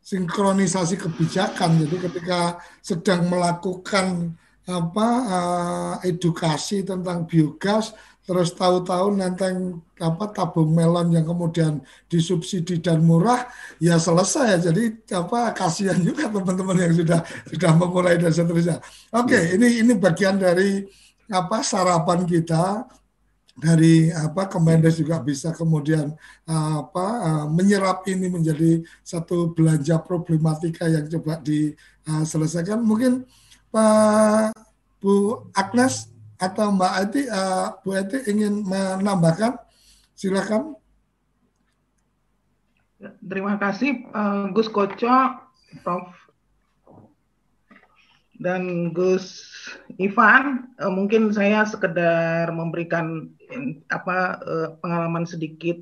[0.00, 1.84] sinkronisasi kebijakan.
[1.84, 4.36] Jadi ketika sedang melakukan
[4.70, 7.92] apa uh, edukasi tentang biogas
[8.30, 13.50] terus tahu-tahu nenteng apa tabung melon yang kemudian disubsidi dan murah
[13.82, 14.70] ya selesai.
[14.70, 18.78] Jadi apa kasihan juga teman-teman yang sudah sudah memulai dan seterusnya.
[19.10, 20.86] Oke okay, ini ini bagian dari
[21.26, 22.86] apa sarapan kita.
[23.60, 26.14] Dari apa Kemendes juga bisa kemudian
[26.46, 32.78] apa menyerap ini menjadi satu belanja problematika yang coba diselesaikan.
[32.78, 33.26] Mungkin
[33.74, 34.54] Pak
[35.02, 36.08] Bu Agnes
[36.40, 39.60] atau Mbak Eti, uh, Bu Eti ingin menambahkan,
[40.16, 40.74] silakan.
[43.00, 45.36] Terima kasih uh, Gus Koco,
[45.84, 46.08] Prof
[48.40, 49.52] dan Gus
[50.00, 53.28] Ivan, uh, mungkin saya sekedar memberikan
[53.92, 55.76] apa uh, pengalaman sedikit.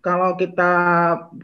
[0.00, 0.72] Kalau kita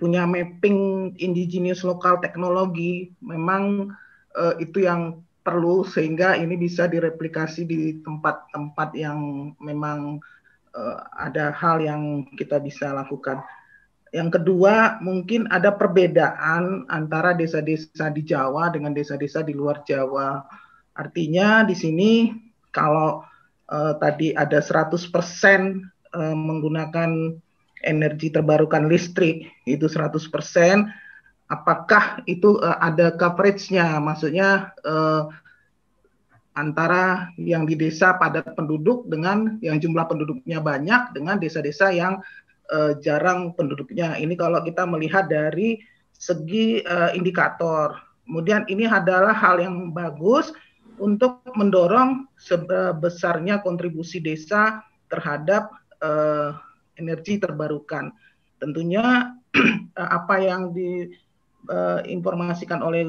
[0.00, 3.92] punya mapping indigenous lokal teknologi, memang
[4.32, 9.18] uh, itu yang perlu sehingga ini bisa direplikasi di tempat-tempat yang
[9.62, 10.18] memang
[10.74, 13.46] uh, ada hal yang kita bisa lakukan.
[14.10, 20.42] Yang kedua, mungkin ada perbedaan antara desa-desa di Jawa dengan desa-desa di luar Jawa.
[20.98, 22.34] Artinya di sini
[22.74, 23.22] kalau
[23.70, 25.06] uh, tadi ada 100% uh,
[26.16, 27.10] eh, menggunakan
[27.84, 30.26] energi terbarukan listrik itu 100%,
[31.46, 33.98] apakah itu uh, ada coverage-nya?
[34.02, 35.30] Maksudnya uh,
[36.56, 42.18] antara yang di desa padat penduduk dengan yang jumlah penduduknya banyak dengan desa-desa yang
[42.72, 44.16] uh, jarang penduduknya.
[44.16, 45.78] Ini kalau kita melihat dari
[46.16, 48.00] segi uh, indikator.
[48.26, 50.50] Kemudian ini adalah hal yang bagus
[50.96, 54.80] untuk mendorong sebesarnya kontribusi desa
[55.12, 55.70] terhadap
[56.00, 56.56] uh,
[56.96, 58.10] energi terbarukan.
[58.58, 59.36] Tentunya
[59.94, 60.72] apa yang
[61.66, 63.02] diinformasikan uh, oleh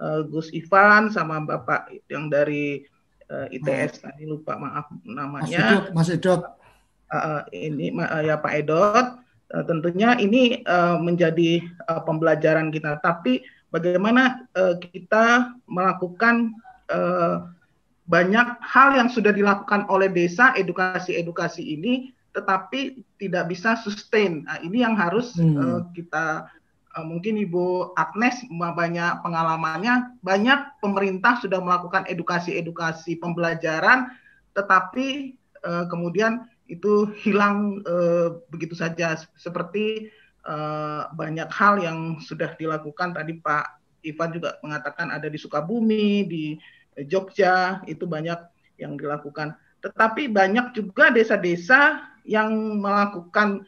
[0.00, 2.82] uh, Gus Ivan sama Bapak yang dari
[3.30, 5.46] uh, ITS tadi lupa maaf namanya.
[5.46, 6.42] Mas Edot, Mas Edot
[7.14, 9.06] uh, ini uh, ya Pak Edot
[9.54, 16.54] uh, tentunya ini uh, menjadi uh, pembelajaran kita tapi bagaimana uh, kita melakukan
[16.90, 17.46] uh,
[18.10, 24.46] banyak hal yang sudah dilakukan oleh desa edukasi-edukasi ini tetapi tidak bisa sustain.
[24.46, 25.54] Nah, ini yang harus hmm.
[25.58, 26.46] uh, kita
[26.96, 34.10] uh, mungkin Ibu Agnes banyak pengalamannya, banyak pemerintah sudah melakukan edukasi-edukasi pembelajaran
[34.54, 39.18] tetapi uh, kemudian itu hilang uh, begitu saja.
[39.34, 40.10] Seperti
[40.46, 43.14] uh, banyak hal yang sudah dilakukan.
[43.14, 43.66] Tadi Pak
[44.06, 46.44] Ivan juga mengatakan ada di Sukabumi, di
[47.06, 48.38] Jogja itu banyak
[48.78, 49.54] yang dilakukan.
[49.80, 53.64] Tetapi banyak juga desa-desa yang melakukan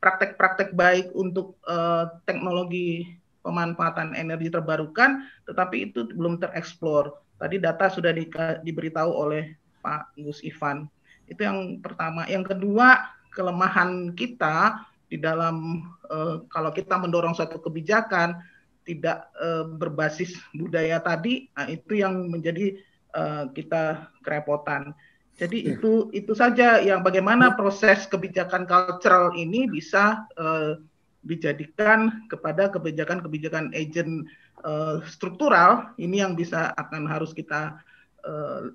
[0.00, 3.16] praktek-praktek baik untuk uh, teknologi
[3.46, 7.14] pemanfaatan energi terbarukan, tetapi itu belum tereksplor.
[7.38, 8.26] Tadi data sudah di,
[8.66, 9.54] diberitahu oleh
[9.86, 10.90] Pak Gus Ivan.
[11.30, 12.26] Itu yang pertama.
[12.26, 18.34] Yang kedua, kelemahan kita di dalam uh, kalau kita mendorong suatu kebijakan
[18.82, 22.78] tidak uh, berbasis budaya tadi, nah itu yang menjadi
[23.14, 24.90] uh, kita kerepotan.
[25.36, 25.76] Jadi ya.
[25.76, 30.80] itu itu saja yang bagaimana proses kebijakan cultural ini bisa uh,
[31.26, 34.24] dijadikan kepada kebijakan-kebijakan agent
[34.64, 35.92] uh, struktural.
[36.00, 37.76] Ini yang bisa akan harus kita
[38.24, 38.72] uh,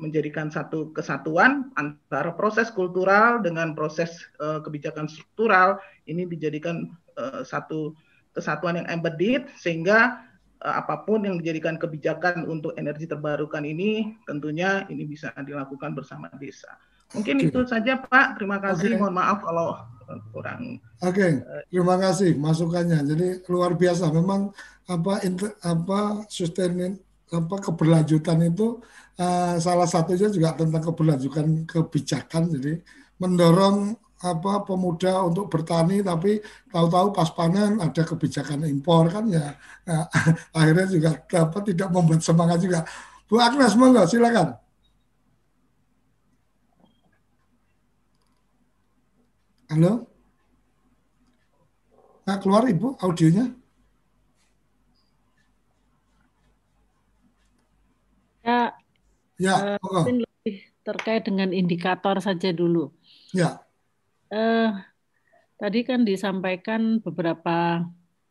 [0.00, 5.80] menjadikan satu kesatuan antara proses kultural dengan proses uh, kebijakan struktural.
[6.04, 7.96] Ini dijadikan uh, satu
[8.36, 10.28] kesatuan yang embedded sehingga
[10.60, 16.76] apa pun yang dijadikan kebijakan untuk energi terbarukan ini tentunya ini bisa dilakukan bersama desa.
[17.16, 17.46] Mungkin okay.
[17.50, 18.38] itu saja Pak.
[18.38, 18.94] Terima kasih.
[18.94, 18.98] Okay.
[19.00, 19.68] Mohon maaf kalau
[20.30, 20.78] kurang.
[21.02, 21.30] Oke, okay.
[21.70, 22.98] terima kasih masukannya.
[23.02, 24.10] Jadi luar biasa.
[24.14, 24.54] Memang
[24.86, 26.98] apa inter, apa sustain
[27.30, 28.82] apa keberlanjutan itu
[29.22, 32.50] uh, salah satunya juga tentang keberlanjutan kebijakan.
[32.58, 32.78] Jadi
[33.18, 39.56] mendorong apa pemuda untuk bertani tapi tahu-tahu pas panen ada kebijakan impor kan ya,
[39.88, 39.98] ya
[40.58, 42.84] akhirnya juga dapat tidak membuat semangat juga.
[43.24, 44.60] Bu Agnes monggo silakan.
[49.70, 50.02] Halo?
[52.26, 53.54] Nah, keluar Ibu audionya?
[58.42, 58.74] Ya,
[59.38, 62.90] ya uh, mungkin lebih terkait dengan indikator saja dulu.
[63.30, 63.62] Ya.
[64.30, 64.78] Uh,
[65.58, 67.84] tadi kan disampaikan beberapa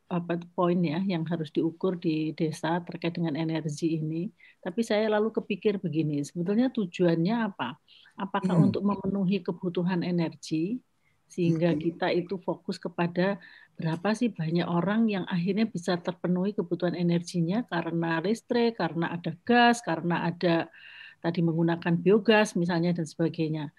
[0.10, 4.34] apa poin ya yang harus diukur di desa terkait dengan energi ini.
[4.58, 7.78] Tapi saya lalu kepikir begini, sebetulnya tujuannya apa?
[8.18, 8.66] Apakah hmm.
[8.74, 10.82] untuk memenuhi kebutuhan energi
[11.30, 13.38] sehingga kita itu fokus kepada
[13.78, 19.86] berapa sih banyak orang yang akhirnya bisa terpenuhi kebutuhan energinya karena listrik, karena ada gas,
[19.86, 20.74] karena ada
[21.22, 23.70] tadi menggunakan biogas misalnya dan sebagainya.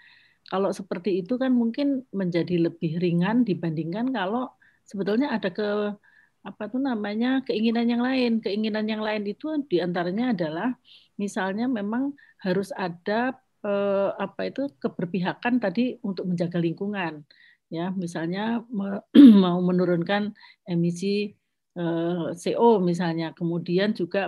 [0.51, 4.51] Kalau seperti itu kan mungkin menjadi lebih ringan dibandingkan kalau
[4.82, 5.94] sebetulnya ada ke
[6.40, 8.42] apa tuh namanya keinginan yang lain.
[8.42, 10.68] Keinginan yang lain itu di antaranya adalah
[11.14, 17.24] misalnya memang harus ada eh, apa itu keberpihakan tadi untuk menjaga lingkungan
[17.70, 18.66] ya misalnya
[19.44, 20.34] mau menurunkan
[20.66, 21.30] emisi
[21.78, 24.26] eh, CO misalnya kemudian juga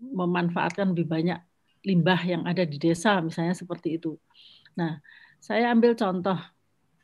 [0.00, 1.38] memanfaatkan lebih banyak
[1.84, 4.16] limbah yang ada di desa misalnya seperti itu.
[4.78, 5.00] Nah,
[5.40, 6.38] saya ambil contoh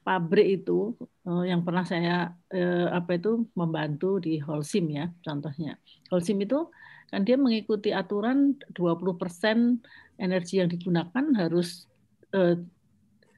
[0.06, 0.94] pabrik itu
[1.26, 5.80] eh, yang pernah saya eh, apa itu membantu di Holcim ya contohnya.
[6.10, 6.70] Holcim itu
[7.10, 9.78] kan dia mengikuti aturan 20%
[10.18, 11.86] energi yang digunakan harus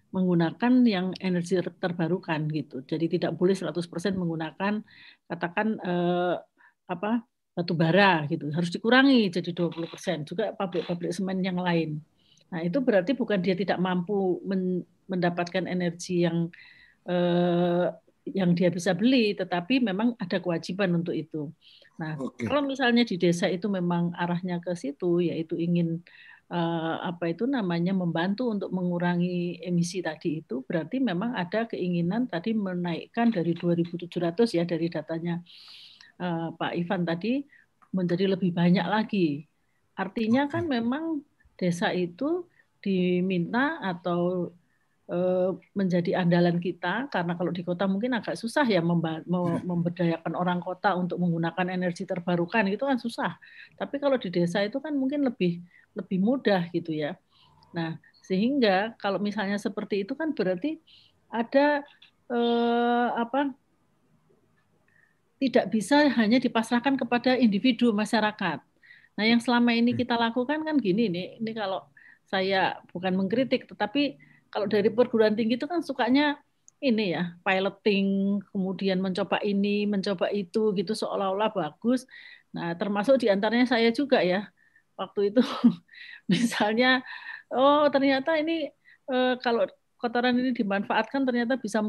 [0.09, 2.81] menggunakan yang energi terbarukan gitu.
[2.85, 4.81] Jadi tidak boleh 100% menggunakan
[5.29, 6.37] katakan eh,
[6.89, 7.11] apa
[7.53, 8.49] batu bara gitu.
[8.55, 10.25] Harus dikurangi jadi 20%.
[10.25, 12.01] Juga pabrik-pabrik semen yang lain.
[12.49, 16.49] Nah, itu berarti bukan dia tidak mampu men, mendapatkan energi yang
[17.09, 17.87] eh,
[18.29, 21.49] yang dia bisa beli, tetapi memang ada kewajiban untuk itu.
[21.97, 22.45] Nah, okay.
[22.45, 26.05] kalau misalnya di desa itu memang arahnya ke situ, yaitu ingin
[26.53, 32.57] uh, apa itu namanya membantu untuk mengurangi emisi tadi itu berarti memang ada keinginan tadi
[32.57, 34.09] menaikkan dari 2.700
[34.57, 35.41] ya dari datanya
[36.21, 37.45] uh, Pak Ivan tadi
[37.93, 39.49] menjadi lebih banyak lagi.
[39.97, 41.25] Artinya kan memang
[41.59, 42.47] desa itu
[42.79, 44.55] diminta atau
[45.11, 48.79] eh, menjadi andalan kita karena kalau di kota mungkin agak susah ya
[49.67, 53.37] memberdayakan orang kota untuk menggunakan energi terbarukan itu kan susah.
[53.75, 55.59] Tapi kalau di desa itu kan mungkin lebih
[55.99, 57.19] lebih mudah gitu ya.
[57.75, 60.79] Nah, sehingga kalau misalnya seperti itu kan berarti
[61.29, 61.83] ada
[62.31, 63.53] eh, apa
[65.39, 68.59] tidak bisa hanya dipasrahkan kepada individu masyarakat.
[69.19, 71.83] Nah, yang selama ini kita lakukan kan gini nih, ini kalau
[72.31, 74.15] saya bukan mengkritik, tetapi
[74.53, 76.39] kalau dari perguruan tinggi itu kan sukanya
[76.79, 82.07] ini ya piloting, kemudian mencoba ini, mencoba itu gitu seolah-olah bagus.
[82.55, 84.47] Nah, termasuk di antaranya saya juga ya.
[84.95, 85.43] Waktu itu
[86.33, 87.03] misalnya
[87.55, 88.71] oh ternyata ini
[89.11, 89.67] eh, kalau
[89.99, 91.83] kotoran ini dimanfaatkan ternyata bisa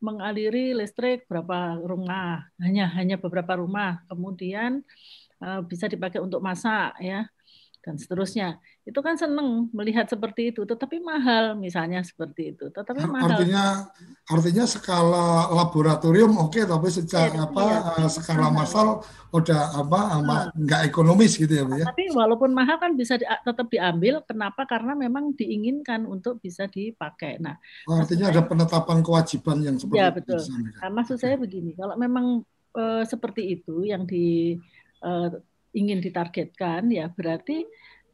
[0.00, 4.00] mengaliri listrik berapa rumah hanya hanya beberapa rumah.
[4.08, 4.80] Kemudian
[5.64, 7.24] bisa dipakai untuk masak ya
[7.80, 8.60] dan seterusnya.
[8.84, 12.68] Itu kan seneng melihat seperti itu, tetapi mahal misalnya seperti itu.
[12.68, 13.40] Tetapi mahal.
[13.40, 13.88] Artinya
[14.28, 17.64] artinya skala laboratorium oke, okay, tapi secara ya, apa
[18.04, 18.08] ya.
[18.12, 19.00] skala massal
[19.32, 20.44] udah apa nah.
[20.52, 21.88] nggak ekonomis gitu ya, Bu ya.
[21.88, 24.20] Tapi walaupun mahal kan bisa di, tetap diambil.
[24.28, 24.68] Kenapa?
[24.68, 27.40] Karena memang diinginkan untuk bisa dipakai.
[27.40, 27.56] Nah,
[27.88, 30.36] oh, artinya ada penetapan kewajiban yang seperti ya, betul.
[30.36, 30.52] itu.
[30.84, 32.44] Nah, maksud saya begini, kalau memang
[32.76, 34.58] e, seperti itu yang di
[35.70, 37.64] ingin ditargetkan ya berarti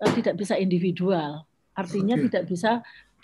[0.01, 1.45] uh, tidak bisa individual.
[1.77, 2.25] Artinya okay.
[2.29, 2.71] tidak bisa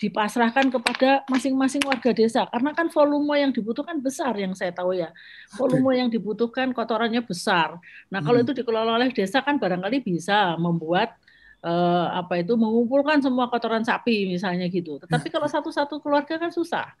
[0.01, 5.13] dipasrahkan kepada masing-masing warga desa karena kan volume yang dibutuhkan besar yang saya tahu ya.
[5.55, 7.77] Volume yang dibutuhkan kotorannya besar.
[8.09, 8.45] Nah, kalau hmm.
[8.49, 11.15] itu dikelola oleh desa kan barangkali bisa membuat
[11.63, 14.99] uh, apa itu mengumpulkan semua kotoran sapi misalnya gitu.
[14.99, 15.33] Tetapi ya.
[15.39, 16.91] kalau satu-satu keluarga kan susah.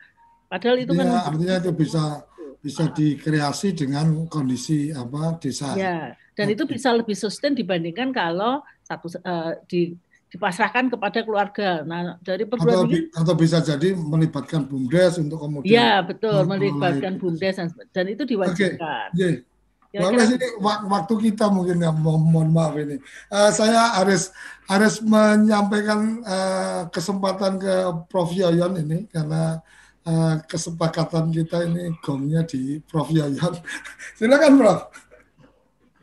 [0.47, 2.23] Padahal itu ya, kan artinya itu bisa
[2.63, 5.75] bisa dikreasi dengan kondisi apa desa.
[5.75, 9.99] Ya, dan itu bisa lebih sustain dibandingkan kalau satu uh, di
[10.33, 11.85] dipasrahkan kepada keluarga.
[11.85, 17.21] Nah, dari perguruan atau, tinggi atau bisa jadi melibatkan bumdes untuk kemudian Ya, betul, melibatkan
[17.21, 19.13] bumdes dan, dan itu diwajibkan.
[19.13, 19.45] Okay.
[19.93, 20.09] Yeah.
[20.09, 20.25] Kira -kira...
[20.25, 20.47] ini
[20.89, 22.97] waktu kita mungkin ya mohon maaf ini.
[23.29, 24.33] Uh, saya harus
[24.65, 27.73] harus menyampaikan uh, kesempatan ke
[28.09, 29.61] Prof Yoyon ini karena
[30.07, 33.53] uh, kesepakatan kita ini gongnya di Prof Yoyon.
[34.19, 34.81] Silakan Prof.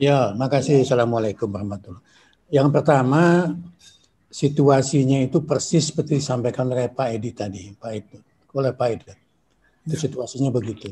[0.01, 0.81] Ya, makasih.
[0.81, 2.01] Assalamualaikum warahmatullahi
[2.49, 3.53] Yang pertama,
[4.33, 8.17] situasinya itu persis seperti disampaikan oleh Pak Edi tadi, Pak Edi,
[8.57, 9.13] oleh Pak Edi.
[9.85, 10.01] Itu ya.
[10.09, 10.89] situasinya begitu.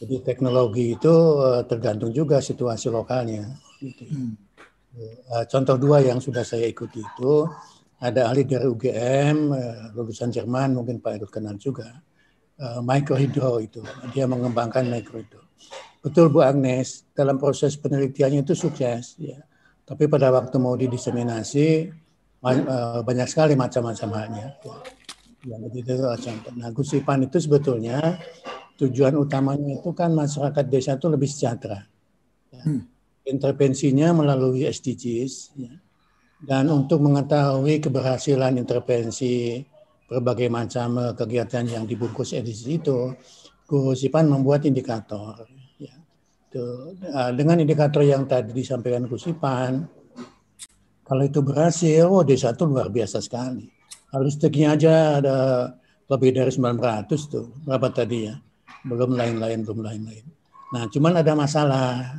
[0.00, 3.52] Jadi teknologi itu eh, tergantung juga situasi lokalnya.
[3.76, 4.08] Gitu.
[4.08, 4.32] Hmm.
[4.96, 7.32] Eh, contoh dua yang sudah saya ikuti itu
[8.00, 12.00] ada ahli dari UGM, eh, lulusan Jerman, mungkin Pak Edo kenal juga,
[12.60, 13.80] microhydro itu.
[14.12, 15.48] Dia mengembangkan microhydro.
[16.04, 19.16] Betul Bu Agnes, dalam proses penelitiannya itu sukses.
[19.16, 19.40] Ya.
[19.88, 21.88] Tapi pada waktu mau didiseminasi,
[22.40, 24.56] Eh, banyak sekali macam-macam halnya.
[25.44, 26.52] Ya, itu contoh.
[26.56, 28.16] Nah, Gusipan itu sebetulnya
[28.80, 31.84] tujuan utamanya itu kan masyarakat desa itu lebih sejahtera.
[32.48, 32.64] Ya.
[32.64, 32.88] Hmm.
[33.28, 35.52] Intervensinya melalui SDGs.
[35.60, 35.76] Ya.
[36.40, 39.60] Dan untuk mengetahui keberhasilan intervensi
[40.08, 42.98] berbagai macam eh, kegiatan yang dibungkus SDGs itu,
[43.70, 45.46] Gusipan membuat indikator.
[45.78, 45.94] Ya.
[46.50, 49.86] Eh, dengan indikator yang tadi disampaikan Gusipan,
[51.06, 53.66] kalau itu berhasil, oh desa itu luar biasa sekali.
[54.10, 55.38] Harus aja ada
[56.10, 57.54] lebih dari 900 tuh.
[57.62, 58.34] Berapa tadi ya?
[58.82, 60.24] Belum lain-lain, belum lain-lain.
[60.70, 62.14] Nah, cuman ada masalah.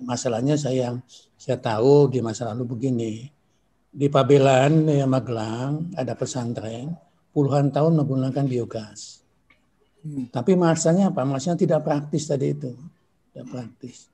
[0.00, 0.96] Masalahnya saya
[1.36, 3.39] saya tahu di masa lalu begini.
[3.90, 6.94] Di Pabelan, ya Magelang, ada pesantren,
[7.34, 9.22] puluhan tahun menggunakan biogas.
[10.06, 10.30] Hmm.
[10.30, 11.26] Tapi masanya apa?
[11.26, 12.70] Masanya tidak praktis tadi itu.
[13.30, 14.10] Tidak praktis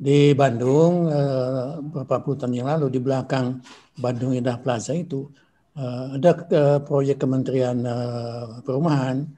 [0.00, 3.60] di Bandung uh, beberapa puluh tahun yang lalu di belakang
[4.00, 5.28] Bandung Indah Plaza itu
[5.76, 7.84] uh, ada uh, proyek Kementerian
[8.64, 9.28] Perumahan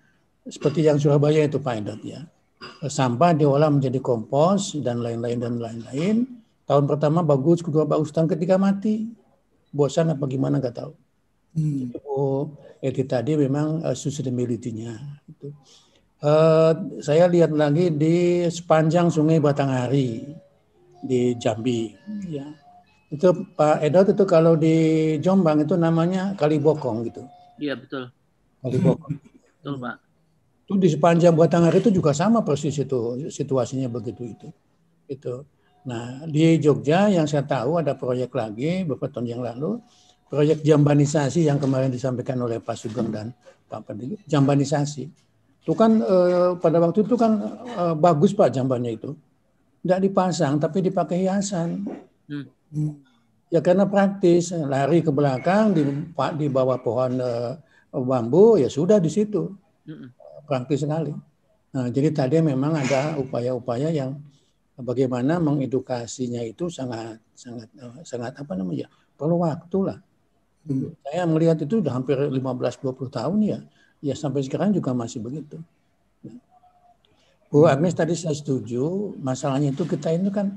[0.47, 2.23] seperti yang Surabaya itu Pak Edat ya.
[2.87, 6.31] Sampah diolah menjadi kompos dan lain-lain dan lain-lain.
[6.63, 9.11] Tahun pertama bagus, kedua bagus, tahun ketiga mati.
[9.73, 10.93] Bosan apa gimana nggak tahu.
[11.53, 11.93] Hmm.
[12.09, 14.97] Oh, itu tadi memang uh, sustainability-nya.
[15.29, 15.53] Itu.
[16.23, 20.23] Uh, saya lihat lagi di sepanjang Sungai Batanghari
[21.03, 21.93] di Jambi.
[22.31, 22.47] Ya.
[23.13, 27.27] Itu Pak Edot itu kalau di Jombang itu namanya Kali Bokong gitu.
[27.61, 28.09] Iya betul.
[28.65, 29.13] Kali Bokong.
[29.61, 29.97] betul Pak.
[30.65, 34.49] Itu di sepanjang Batanghari itu juga sama persis itu situasinya begitu itu.
[35.11, 35.45] Itu.
[35.89, 39.83] Nah di Jogja yang saya tahu ada proyek lagi beberapa tahun yang lalu
[40.31, 43.37] proyek jambanisasi yang kemarin disampaikan oleh Pak Sugeng dan
[43.69, 45.05] Pak Pendiri, jambanisasi.
[45.63, 47.33] Itu kan eh, pada waktu itu kan
[47.67, 49.13] eh, bagus Pak jambannya itu
[49.83, 51.83] tidak dipasang tapi dipakai hiasan.
[52.31, 52.47] Hmm.
[53.53, 55.85] Ya karena praktis, lari ke belakang di,
[56.41, 57.53] di bawah pohon uh,
[57.93, 59.53] bambu ya sudah di situ.
[59.85, 60.09] Hmm.
[60.49, 61.13] Praktis sekali.
[61.73, 64.17] Nah, jadi tadi memang ada upaya-upaya yang
[64.79, 68.89] bagaimana mengedukasinya itu sangat sangat uh, sangat apa namanya?
[69.13, 69.99] perlu waktu lah.
[70.67, 70.95] Hmm.
[71.07, 73.59] Saya melihat itu sudah hampir 15 20 tahun ya.
[74.03, 75.63] Ya sampai sekarang juga masih begitu.
[77.53, 80.57] Bu Agnes tadi saya setuju, masalahnya itu kita ini kan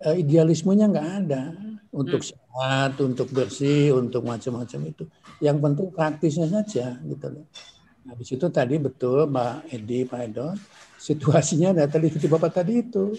[0.00, 1.52] uh, idealismenya nggak ada
[1.92, 2.28] untuk hmm.
[2.32, 5.04] sehat, untuk bersih, untuk macam-macam itu.
[5.44, 7.46] Yang penting praktisnya saja gitu loh.
[8.02, 10.48] Nah di situ tadi betul Mbak Edi, Pak Edo,
[11.06, 13.12] situasinya ada tadi seperti Bapak tadi itu.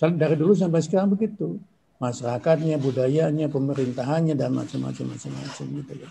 [0.00, 1.60] Dari dulu sampai sekarang begitu.
[2.00, 6.10] Masyarakatnya, budayanya, pemerintahannya, dan macam-macam macam-macam gitu loh.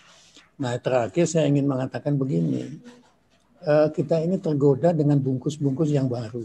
[0.62, 2.78] Nah terakhir saya ingin mengatakan begini,
[3.60, 6.40] Eh, kita ini tergoda dengan bungkus-bungkus yang baru.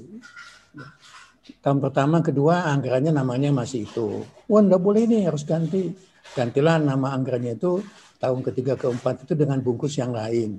[1.63, 4.27] Tahun pertama, kedua anggarannya namanya masih itu.
[4.51, 5.95] Wah, enggak boleh ini harus ganti.
[6.35, 7.79] Gantilah nama anggarannya itu
[8.19, 10.59] tahun ketiga keempat itu dengan bungkus yang lain.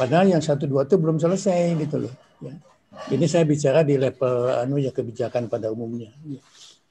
[0.00, 2.14] Padahal yang satu dua itu belum selesai gitu loh.
[2.40, 2.56] Ya.
[3.06, 6.10] Ini saya bicara di level anu ya kebijakan pada umumnya.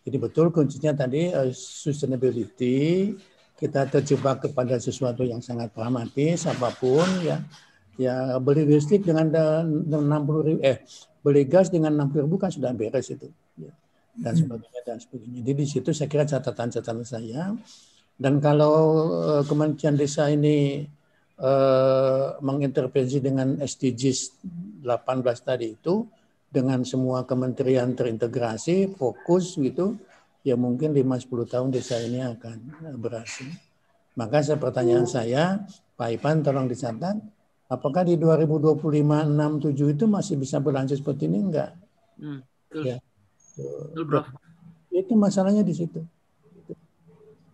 [0.05, 3.11] Jadi betul kuncinya tadi uh, sustainability
[3.55, 7.39] kita terjebak kepada sesuatu yang sangat pragmatis apa pun ya
[7.95, 10.83] ya beli listrik dengan 60 ribu, eh
[11.23, 13.71] beli gas dengan 60 ribu kan sudah beres itu ya.
[14.19, 14.41] dan hmm.
[14.43, 15.39] sebagainya dan sebagainya.
[15.41, 17.55] Jadi di situ saya kira catatan-catatan saya
[18.15, 18.75] dan kalau
[19.23, 20.83] uh, Kementerian Desa ini
[21.39, 24.19] uh, mengintervensi dengan SDGs
[24.85, 26.05] 18 tadi itu
[26.47, 29.97] dengan semua kementerian terintegrasi fokus gitu
[30.45, 32.57] ya mungkin 5-10 tahun desa ini akan
[33.01, 33.49] berhasil.
[34.15, 35.65] Maka saya pertanyaan saya
[35.97, 37.17] Pak Ipan tolong dicatat
[37.65, 41.73] Apakah di 2025 67 itu masih bisa berlanjut seperti ini enggak?
[42.21, 42.83] Hmm, betul.
[42.85, 42.97] Ya.
[43.57, 44.21] Betul, Bro.
[44.93, 46.05] Itu masalahnya di situ.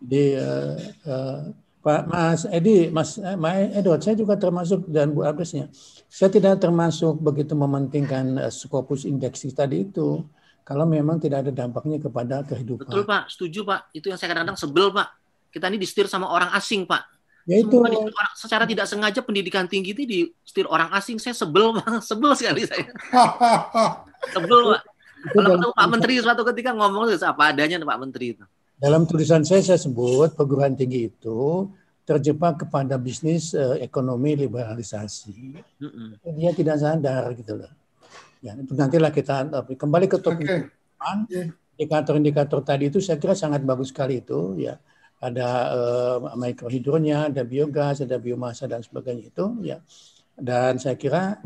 [0.03, 0.75] Di uh,
[1.07, 1.41] uh,
[1.81, 5.65] Pak Mas Edi, Mas eh, Mas Edward, saya juga termasuk dan Bu Agnesnya.
[6.05, 10.21] Saya tidak termasuk begitu mementingkan uh, Scopus Index tadi itu
[10.61, 12.85] kalau memang tidak ada dampaknya kepada kehidupan.
[12.85, 13.89] Betul Pak, setuju Pak.
[13.97, 15.09] Itu yang saya kadang-kadang sebel Pak.
[15.49, 17.01] Kita ini disetir sama orang asing Pak.
[17.49, 17.81] Ya itu.
[17.81, 21.17] Orang, secara tidak sengaja pendidikan tinggi itu disetir orang asing.
[21.17, 22.93] Saya sebel Pak, sebel sekali saya.
[24.37, 24.81] sebel Pak.
[25.33, 28.45] Kalau Pak Menteri suatu ketika ngomong apa adanya Pak Menteri itu.
[28.81, 31.69] Dalam tulisan saya saya sebut perguruan tinggi itu
[32.01, 35.61] terjebak kepada bisnis uh, ekonomi liberalisasi.
[35.77, 36.33] Mm-hmm.
[36.33, 37.69] Dia tidak sadar gitu loh.
[38.41, 40.49] Ya, itu nantilah kita kembali ke topik
[40.97, 41.53] okay.
[41.77, 44.81] indikator-indikator tadi itu saya kira sangat bagus sekali itu ya.
[45.21, 49.77] Ada uh, mikrohidronya, ada biogas, ada biomasa dan sebagainya itu ya.
[50.33, 51.37] Dan saya kira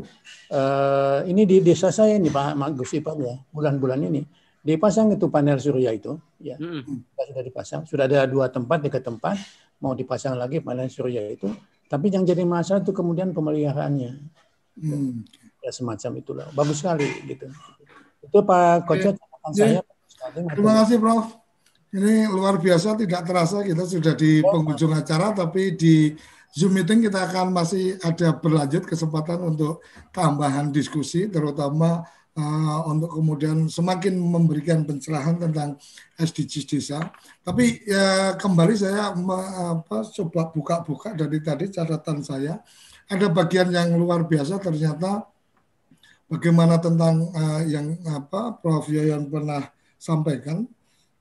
[0.48, 4.24] uh, ini di desa saya ini Pak Gus Ipang ya, bulan-bulan ini
[4.64, 6.56] dipasang itu panel surya itu ya.
[6.60, 7.04] Mm.
[7.04, 7.82] sudah dipasang.
[7.88, 9.36] Sudah ada dua tempat tiga tempat.
[9.80, 11.52] Mau dipasang lagi panel surya itu.
[11.86, 14.12] Tapi yang jadi masalah itu kemudian pemeliharaannya.
[14.76, 15.24] Mm.
[15.64, 16.46] ya semacam itulah.
[16.52, 17.48] Bagus sekali gitu.
[18.24, 19.80] Itu Pak Koco catatan saya.
[20.34, 21.26] Terima kasih Prof.
[21.96, 26.12] Ini luar biasa tidak terasa kita sudah di penghujung acara tapi di
[26.56, 32.04] Zoom meeting kita akan masih ada berlanjut kesempatan untuk tambahan diskusi terutama
[32.36, 35.80] uh, untuk kemudian semakin memberikan pencerahan tentang
[36.20, 37.00] SDGs desa.
[37.42, 42.60] Tapi ya kembali saya apa, coba buka-buka dari tadi catatan saya.
[43.06, 45.24] Ada bagian yang luar biasa ternyata
[46.26, 48.86] bagaimana tentang uh, yang apa Prof.
[48.90, 49.62] Yoyon pernah
[49.96, 50.66] sampaikan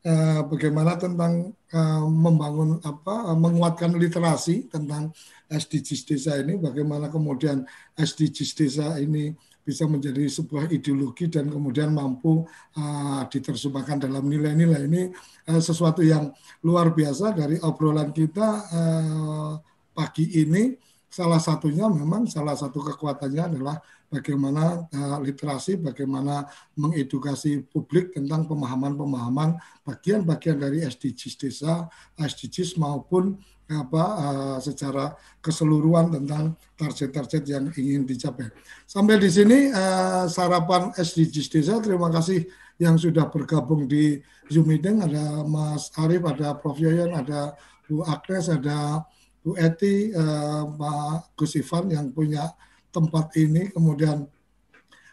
[0.05, 5.13] uh, bagaimana tentang uh, membangun apa uh, menguatkan literasi tentang
[5.49, 6.57] SDGs desa ini.
[6.57, 9.34] Bagaimana kemudian SDGs desa ini
[9.66, 12.45] bisa menjadi sebuah ideologi dan kemudian mampu
[12.78, 14.86] uh, diterjemahkan dalam nilai-nilai.
[14.86, 15.03] Ini
[15.49, 16.30] uh, sesuatu yang
[16.61, 19.53] luar biasa dari obrolan kita uh,
[19.97, 20.78] pagi ini.
[21.09, 26.45] Salah satunya memang salah satu kekuatannya adalah bagaimana uh, literasi, bagaimana
[26.77, 36.53] mengedukasi publik tentang pemahaman-pemahaman bagian-bagian dari SDGs desa, SDGs maupun apa uh, secara keseluruhan tentang
[36.77, 38.53] target-target yang ingin dicapai.
[38.85, 41.81] Sampai di sini uh, sarapan SDGs Desa.
[41.81, 42.45] Terima kasih
[42.77, 44.21] yang sudah bergabung di
[44.53, 45.01] Zoom meeting.
[45.01, 47.57] Ada Mas Arief, ada Prof Yoyon, ada
[47.89, 49.01] Bu Agnes, ada
[49.41, 52.53] Bu Eti, uh, Pak Gus Ivan yang punya
[52.95, 53.67] tempat ini.
[53.75, 54.23] Kemudian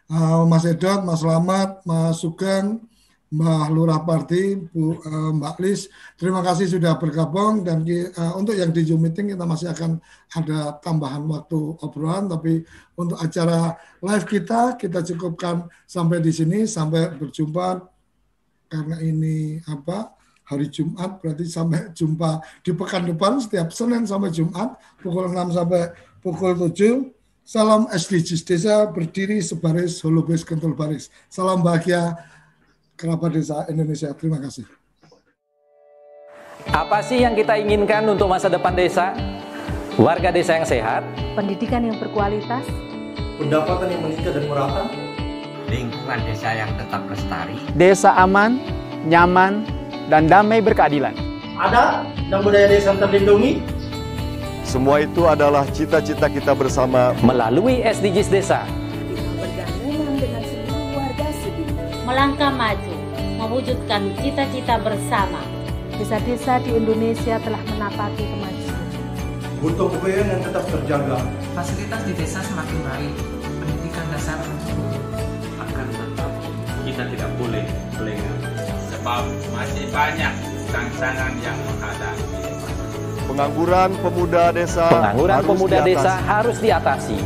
[0.07, 2.79] uh, Mas Edot, Mas Lamat, Mas Sugeng,
[3.33, 5.89] Mbak Lurah Parti, Bu uh, Mbak Lis,
[6.21, 9.97] terima kasih sudah bergabung dan uh, untuk yang di Zoom meeting kita masih akan
[10.37, 12.61] ada tambahan waktu obrolan, tapi
[12.93, 17.81] untuk acara live kita kita cukupkan sampai di sini sampai berjumpa
[18.69, 20.13] karena ini apa
[20.45, 25.89] hari Jumat berarti sampai jumpa di pekan depan setiap Senin sampai Jumat pukul 6 sampai
[26.21, 27.22] pukul 7.
[27.43, 31.11] Salam SDGs Desa berdiri sebaris holobes kentul baris.
[31.27, 32.15] Salam bahagia
[32.95, 34.15] kerabat desa Indonesia.
[34.15, 34.63] Terima kasih.
[36.71, 39.11] Apa sih yang kita inginkan untuk masa depan desa?
[39.99, 41.03] Warga desa yang sehat,
[41.35, 42.65] pendidikan yang berkualitas,
[43.37, 44.83] pendapatan yang meningkat dan merata,
[45.69, 48.57] lingkungan desa yang tetap lestari, desa aman,
[49.11, 49.67] nyaman,
[50.09, 51.13] dan damai berkeadilan.
[51.59, 53.82] Ada dan budaya desa terlindungi.
[54.63, 58.63] Semua itu adalah cita-cita kita bersama melalui SDGs Desa.
[62.23, 62.95] melangkah maju,
[63.41, 65.41] mewujudkan cita-cita bersama.
[65.97, 68.83] Desa-desa di Indonesia telah menapaki kemajuan.
[69.65, 71.19] Untuk kebayaan yang tetap terjaga.
[71.57, 73.15] Fasilitas di desa semakin baik,
[73.59, 74.39] pendidikan dasar
[75.63, 76.31] akan tetap
[76.85, 77.65] kita tidak boleh
[77.97, 78.39] lengah.
[78.93, 79.23] Sebab
[79.57, 80.33] masih banyak
[80.71, 82.52] tantangan yang menghadang.
[83.33, 85.89] Pengangguran pemuda desa Pengangguran harus pemuda diatasi.
[85.97, 87.17] desa harus diatasi.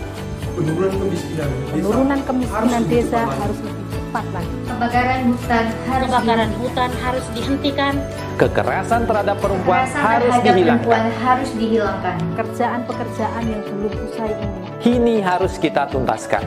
[0.54, 4.54] Penurunan kemiskinan desa, Penurunan kemiskinan desa harus lebih cepat lagi.
[4.66, 7.94] Kebakaran hutan harus kebakaran hutan harus dihentikan.
[8.36, 10.86] Kekerasan terhadap perempuan Kekerasan harus terhadap dihilangkan.
[10.86, 12.16] perempuan harus dihilangkan.
[12.30, 14.58] Pekerjaan-pekerjaan yang belum usai ini.
[14.86, 16.44] Ini harus kita tuntaskan.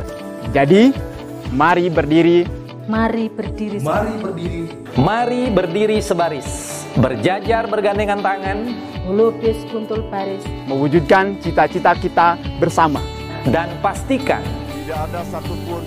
[0.50, 0.96] Jadi,
[1.52, 2.48] mari berdiri.
[2.88, 3.78] Mari berdiri.
[3.84, 4.62] Mari berdiri.
[4.96, 6.48] Mari berdiri sebaris.
[6.96, 8.58] Berjajar bergandengan tangan.
[9.08, 10.44] Melukis kuntul baris.
[10.68, 13.00] Mewujudkan cita-cita kita bersama.
[13.48, 14.44] Dan pastikan
[14.90, 15.86] tidak ada satupun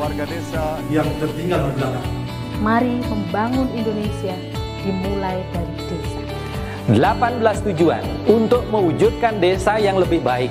[0.00, 2.06] warga desa yang tertinggal di belakang.
[2.64, 4.34] Mari membangun Indonesia
[4.80, 6.20] dimulai dari desa.
[6.88, 10.48] 18 tujuan untuk mewujudkan desa yang lebih baik